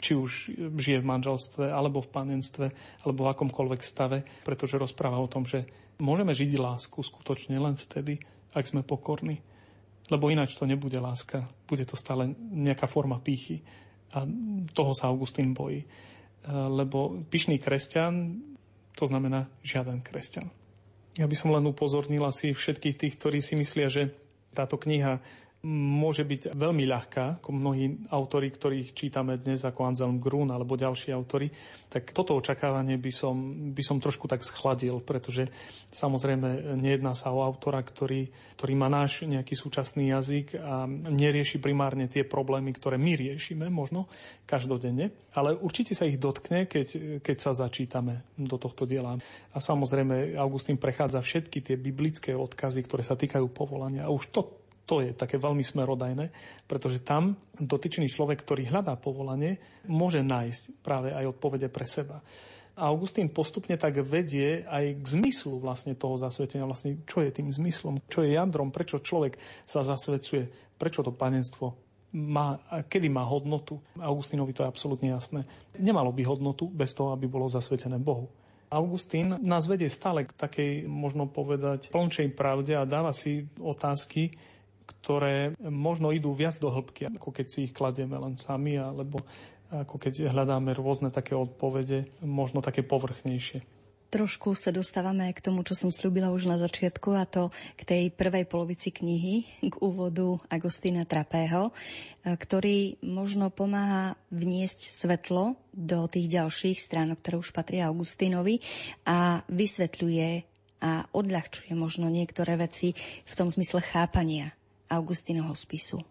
[0.00, 2.66] či už žije v manželstve, alebo v panenstve,
[3.04, 5.68] alebo v akomkoľvek stave, pretože rozpráva o tom, že
[6.00, 8.16] môžeme žiť lásku skutočne len vtedy,
[8.56, 9.44] ak sme pokorní.
[10.10, 13.62] Lebo ináč to nebude láska, bude to stále nejaká forma pýchy.
[14.10, 14.26] A
[14.74, 15.86] toho sa Augustín bojí.
[16.50, 18.42] Lebo pyšný kresťan,
[18.98, 20.50] to znamená žiaden kresťan.
[21.14, 24.14] Ja by som len upozornil asi všetkých tých, ktorí si myslia, že
[24.50, 25.22] táto kniha
[25.68, 31.12] môže byť veľmi ľahká, ako mnohí autori, ktorých čítame dnes, ako Anselm Grun alebo ďalší
[31.12, 31.52] autory,
[31.92, 33.36] tak toto očakávanie by som,
[33.68, 35.52] by som trošku tak schladil, pretože
[35.92, 42.08] samozrejme nejedná sa o autora, ktorý, ktorý má náš nejaký súčasný jazyk a nerieši primárne
[42.08, 44.08] tie problémy, ktoré my riešime možno
[44.48, 49.20] každodenne, ale určite sa ich dotkne, keď, keď sa začítame do tohto diela.
[49.52, 54.08] A samozrejme Augustín prechádza všetky tie biblické odkazy, ktoré sa týkajú povolania.
[54.08, 54.59] A už to,
[54.90, 56.34] to je také veľmi smerodajné,
[56.66, 62.18] pretože tam dotyčný človek, ktorý hľadá povolanie, môže nájsť práve aj odpovede pre seba.
[62.74, 68.02] Augustín postupne tak vedie aj k zmyslu vlastne toho zasvetenia, vlastne čo je tým zmyslom,
[68.10, 71.78] čo je jadrom, prečo človek sa zasvedcuje, prečo to panenstvo
[72.10, 72.58] má,
[72.90, 73.78] kedy má hodnotu.
[73.94, 75.46] Augustínovi to je absolútne jasné.
[75.78, 78.26] Nemalo by hodnotu bez toho, aby bolo zasvetené Bohu.
[78.70, 84.30] Augustín nás vedie stále k takej, možno povedať, plnčej pravde a dáva si otázky,
[84.90, 89.22] ktoré možno idú viac do hĺbky, ako keď si ich kladieme len sami, alebo
[89.70, 93.62] ako keď hľadáme rôzne také odpovede, možno také povrchnejšie.
[94.10, 98.04] Trošku sa dostávame k tomu, čo som slúbila už na začiatku, a to k tej
[98.10, 101.70] prvej polovici knihy, k úvodu Agostína Trapého,
[102.26, 108.58] ktorý možno pomáha vniesť svetlo do tých ďalších strán, ktoré už patria Augustínovi
[109.06, 110.28] a vysvetľuje
[110.82, 112.90] a odľahčuje možno niektoré veci
[113.22, 114.50] v tom zmysle chápania
[114.90, 116.02] Augustínovho spisu.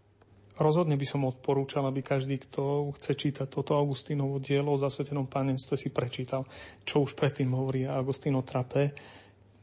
[0.59, 5.79] Rozhodne by som odporúčal, aby každý, kto chce čítať toto Augustínovo dielo o zasvetenom panenstve,
[5.79, 6.43] si prečítal,
[6.83, 8.91] čo už predtým hovorí Agustino Trape.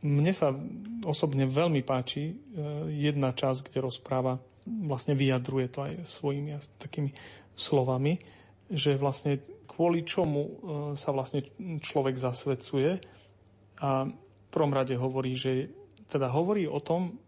[0.00, 0.56] Mne sa
[1.04, 2.34] osobne veľmi páči e,
[2.96, 7.12] jedna časť, kde rozpráva, vlastne vyjadruje to aj svojimi takými
[7.52, 8.16] slovami,
[8.72, 10.52] že vlastne kvôli čomu e,
[10.96, 12.90] sa vlastne človek zasvedcuje
[13.84, 15.68] a v prvom rade hovorí, že
[16.08, 17.20] teda hovorí o tom,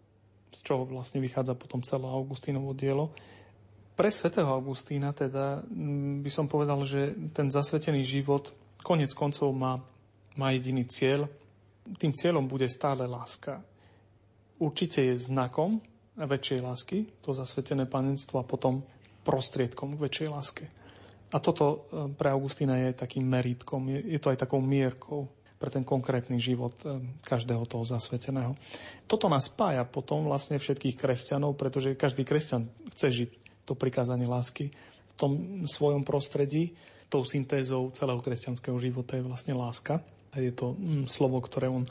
[0.53, 3.13] z čoho vlastne vychádza potom celé Augustínovo dielo.
[3.99, 9.83] Pre svätého Augustína teda mm, by som povedal, že ten zasvetený život konec koncov má,
[10.39, 11.27] má jediný cieľ.
[11.99, 13.59] Tým cieľom bude stále láska.
[14.59, 15.83] Určite je znakom
[16.19, 18.83] väčšej lásky, to zasvetené panenstvo a potom
[19.23, 20.65] prostriedkom k väčšej láske.
[21.29, 21.79] A toto e,
[22.17, 25.29] pre Augustína je takým meritkom, je, je to aj takou mierkou
[25.59, 28.55] pre ten konkrétny život eh, každého toho zasveteného.
[29.11, 33.31] Toto nás spája potom vlastne všetkých kresťanov, pretože každý kresťan chce žiť
[33.67, 35.33] to prikázanie lásky v tom
[35.69, 36.73] svojom prostredí.
[37.13, 40.01] Tou syntézou celého kresťanského života je vlastne láska.
[40.37, 41.89] Je to mm, slovo, ktoré on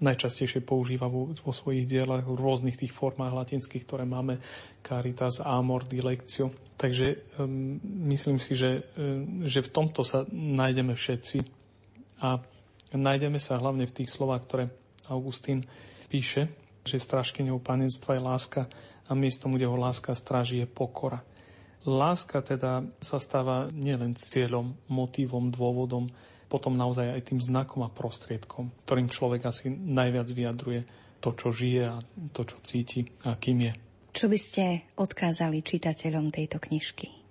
[0.00, 4.40] najčastejšie používa vo, vo svojich dielach v rôznych tých formách latinských, ktoré máme,
[4.84, 6.52] caritas, amor, dilectio.
[6.76, 7.80] Takže um,
[8.12, 11.38] myslím si, že, um, že v tomto sa nájdeme všetci.
[12.20, 12.40] A
[12.94, 14.64] Nájdeme sa hlavne v tých slovách, ktoré
[15.10, 15.66] Augustín
[16.06, 16.50] píše,
[16.86, 18.62] že strážkyňou panenstva je láska
[19.06, 21.22] a miestom, kde ho láska stráži, je pokora.
[21.86, 26.10] Láska teda sa stáva nielen cieľom, motívom, dôvodom,
[26.46, 30.80] potom naozaj aj tým znakom a prostriedkom, ktorým človek asi najviac vyjadruje
[31.18, 31.98] to, čo žije a
[32.30, 33.72] to, čo cíti a kým je.
[34.14, 34.64] Čo by ste
[34.94, 37.25] odkázali čitateľom tejto knižky?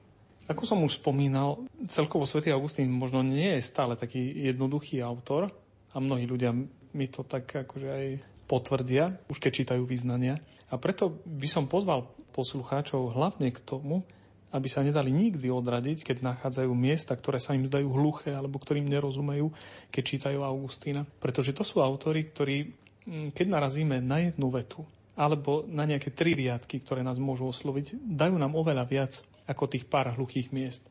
[0.45, 5.49] Ako som už spomínal, celkovo svätý Augustín možno nie je stále taký jednoduchý autor
[5.89, 6.53] a mnohí ľudia
[6.95, 8.05] mi to tak akože aj
[8.45, 10.37] potvrdia, už keď čítajú význania.
[10.69, 14.05] A preto by som pozval poslucháčov hlavne k tomu,
[14.53, 18.87] aby sa nedali nikdy odradiť, keď nachádzajú miesta, ktoré sa im zdajú hluché alebo ktorým
[18.87, 19.51] nerozumejú,
[19.91, 21.03] keď čítajú Augustína.
[21.19, 22.71] Pretože to sú autory, ktorí,
[23.03, 24.85] mm, keď narazíme na jednu vetu
[25.15, 29.85] alebo na nejaké tri riadky, ktoré nás môžu osloviť, dajú nám oveľa viac ako tých
[29.85, 30.85] pár hluchých miest.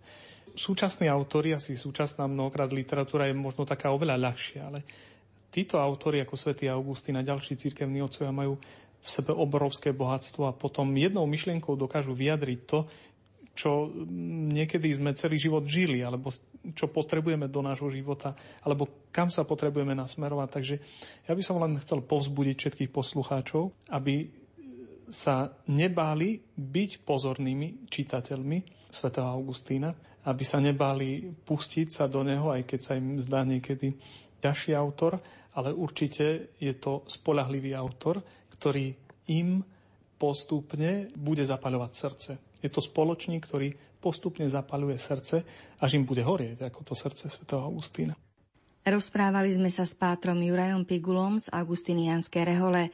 [0.55, 4.87] Súčasní autory, asi súčasná mnohokrát literatúra je možno taká oveľa ľahšia, ale
[5.51, 8.59] títo autory ako svätý Augustín a ďalší církevní otcovia majú
[9.05, 12.87] v sebe obrovské bohatstvo a potom jednou myšlienkou dokážu vyjadriť to,
[13.55, 13.87] čo
[14.51, 16.35] niekedy sme celý život žili, alebo
[16.75, 18.35] čo potrebujeme do nášho života,
[18.67, 20.49] alebo kam sa potrebujeme nasmerovať.
[20.51, 20.75] Takže
[21.31, 24.27] ja by som len chcel povzbudiť všetkých poslucháčov, aby
[25.11, 29.91] sa nebáli byť pozornými čitateľmi svätého Augustína,
[30.25, 33.93] aby sa nebáli pustiť sa do neho, aj keď sa im zdá niekedy
[34.41, 35.21] ťažší autor,
[35.55, 38.93] ale určite je to spolahlivý autor, ktorý
[39.33, 39.61] im
[40.17, 42.31] postupne bude zapaľovať srdce.
[42.65, 45.37] Je to spoločník, ktorý postupne zapaluje srdce,
[45.81, 48.17] až im bude horieť, ako to srdce svätého Augustína.
[48.85, 52.93] Rozprávali sme sa s pátrom Jurajom Pigulom z Augustinianskej rehole.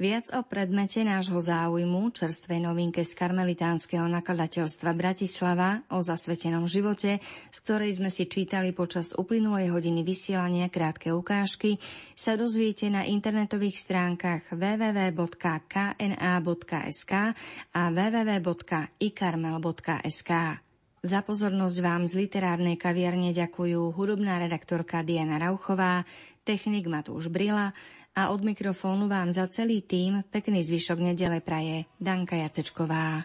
[0.00, 7.20] Viac o predmete nášho záujmu, čerstvej novinke z karmelitánskeho nakladateľstva Bratislava o zasvetenom živote,
[7.52, 11.76] z ktorej sme si čítali počas uplynulej hodiny vysielania krátke ukážky,
[12.16, 15.12] sa dozviete na internetových stránkach www.kna.sk
[17.76, 20.32] a www.ikarmel.sk.
[21.02, 26.06] Za pozornosť vám z literárnej kaviarne ďakujú hudobná redaktorka Diana Rauchová,
[26.46, 27.74] technik Matúš Brila,
[28.12, 33.24] a od mikrofónu vám za celý tým pekný zvyšok nedele praje Danka Jacečková.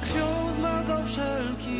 [0.00, 1.79] Syna krwią zmazał wszelki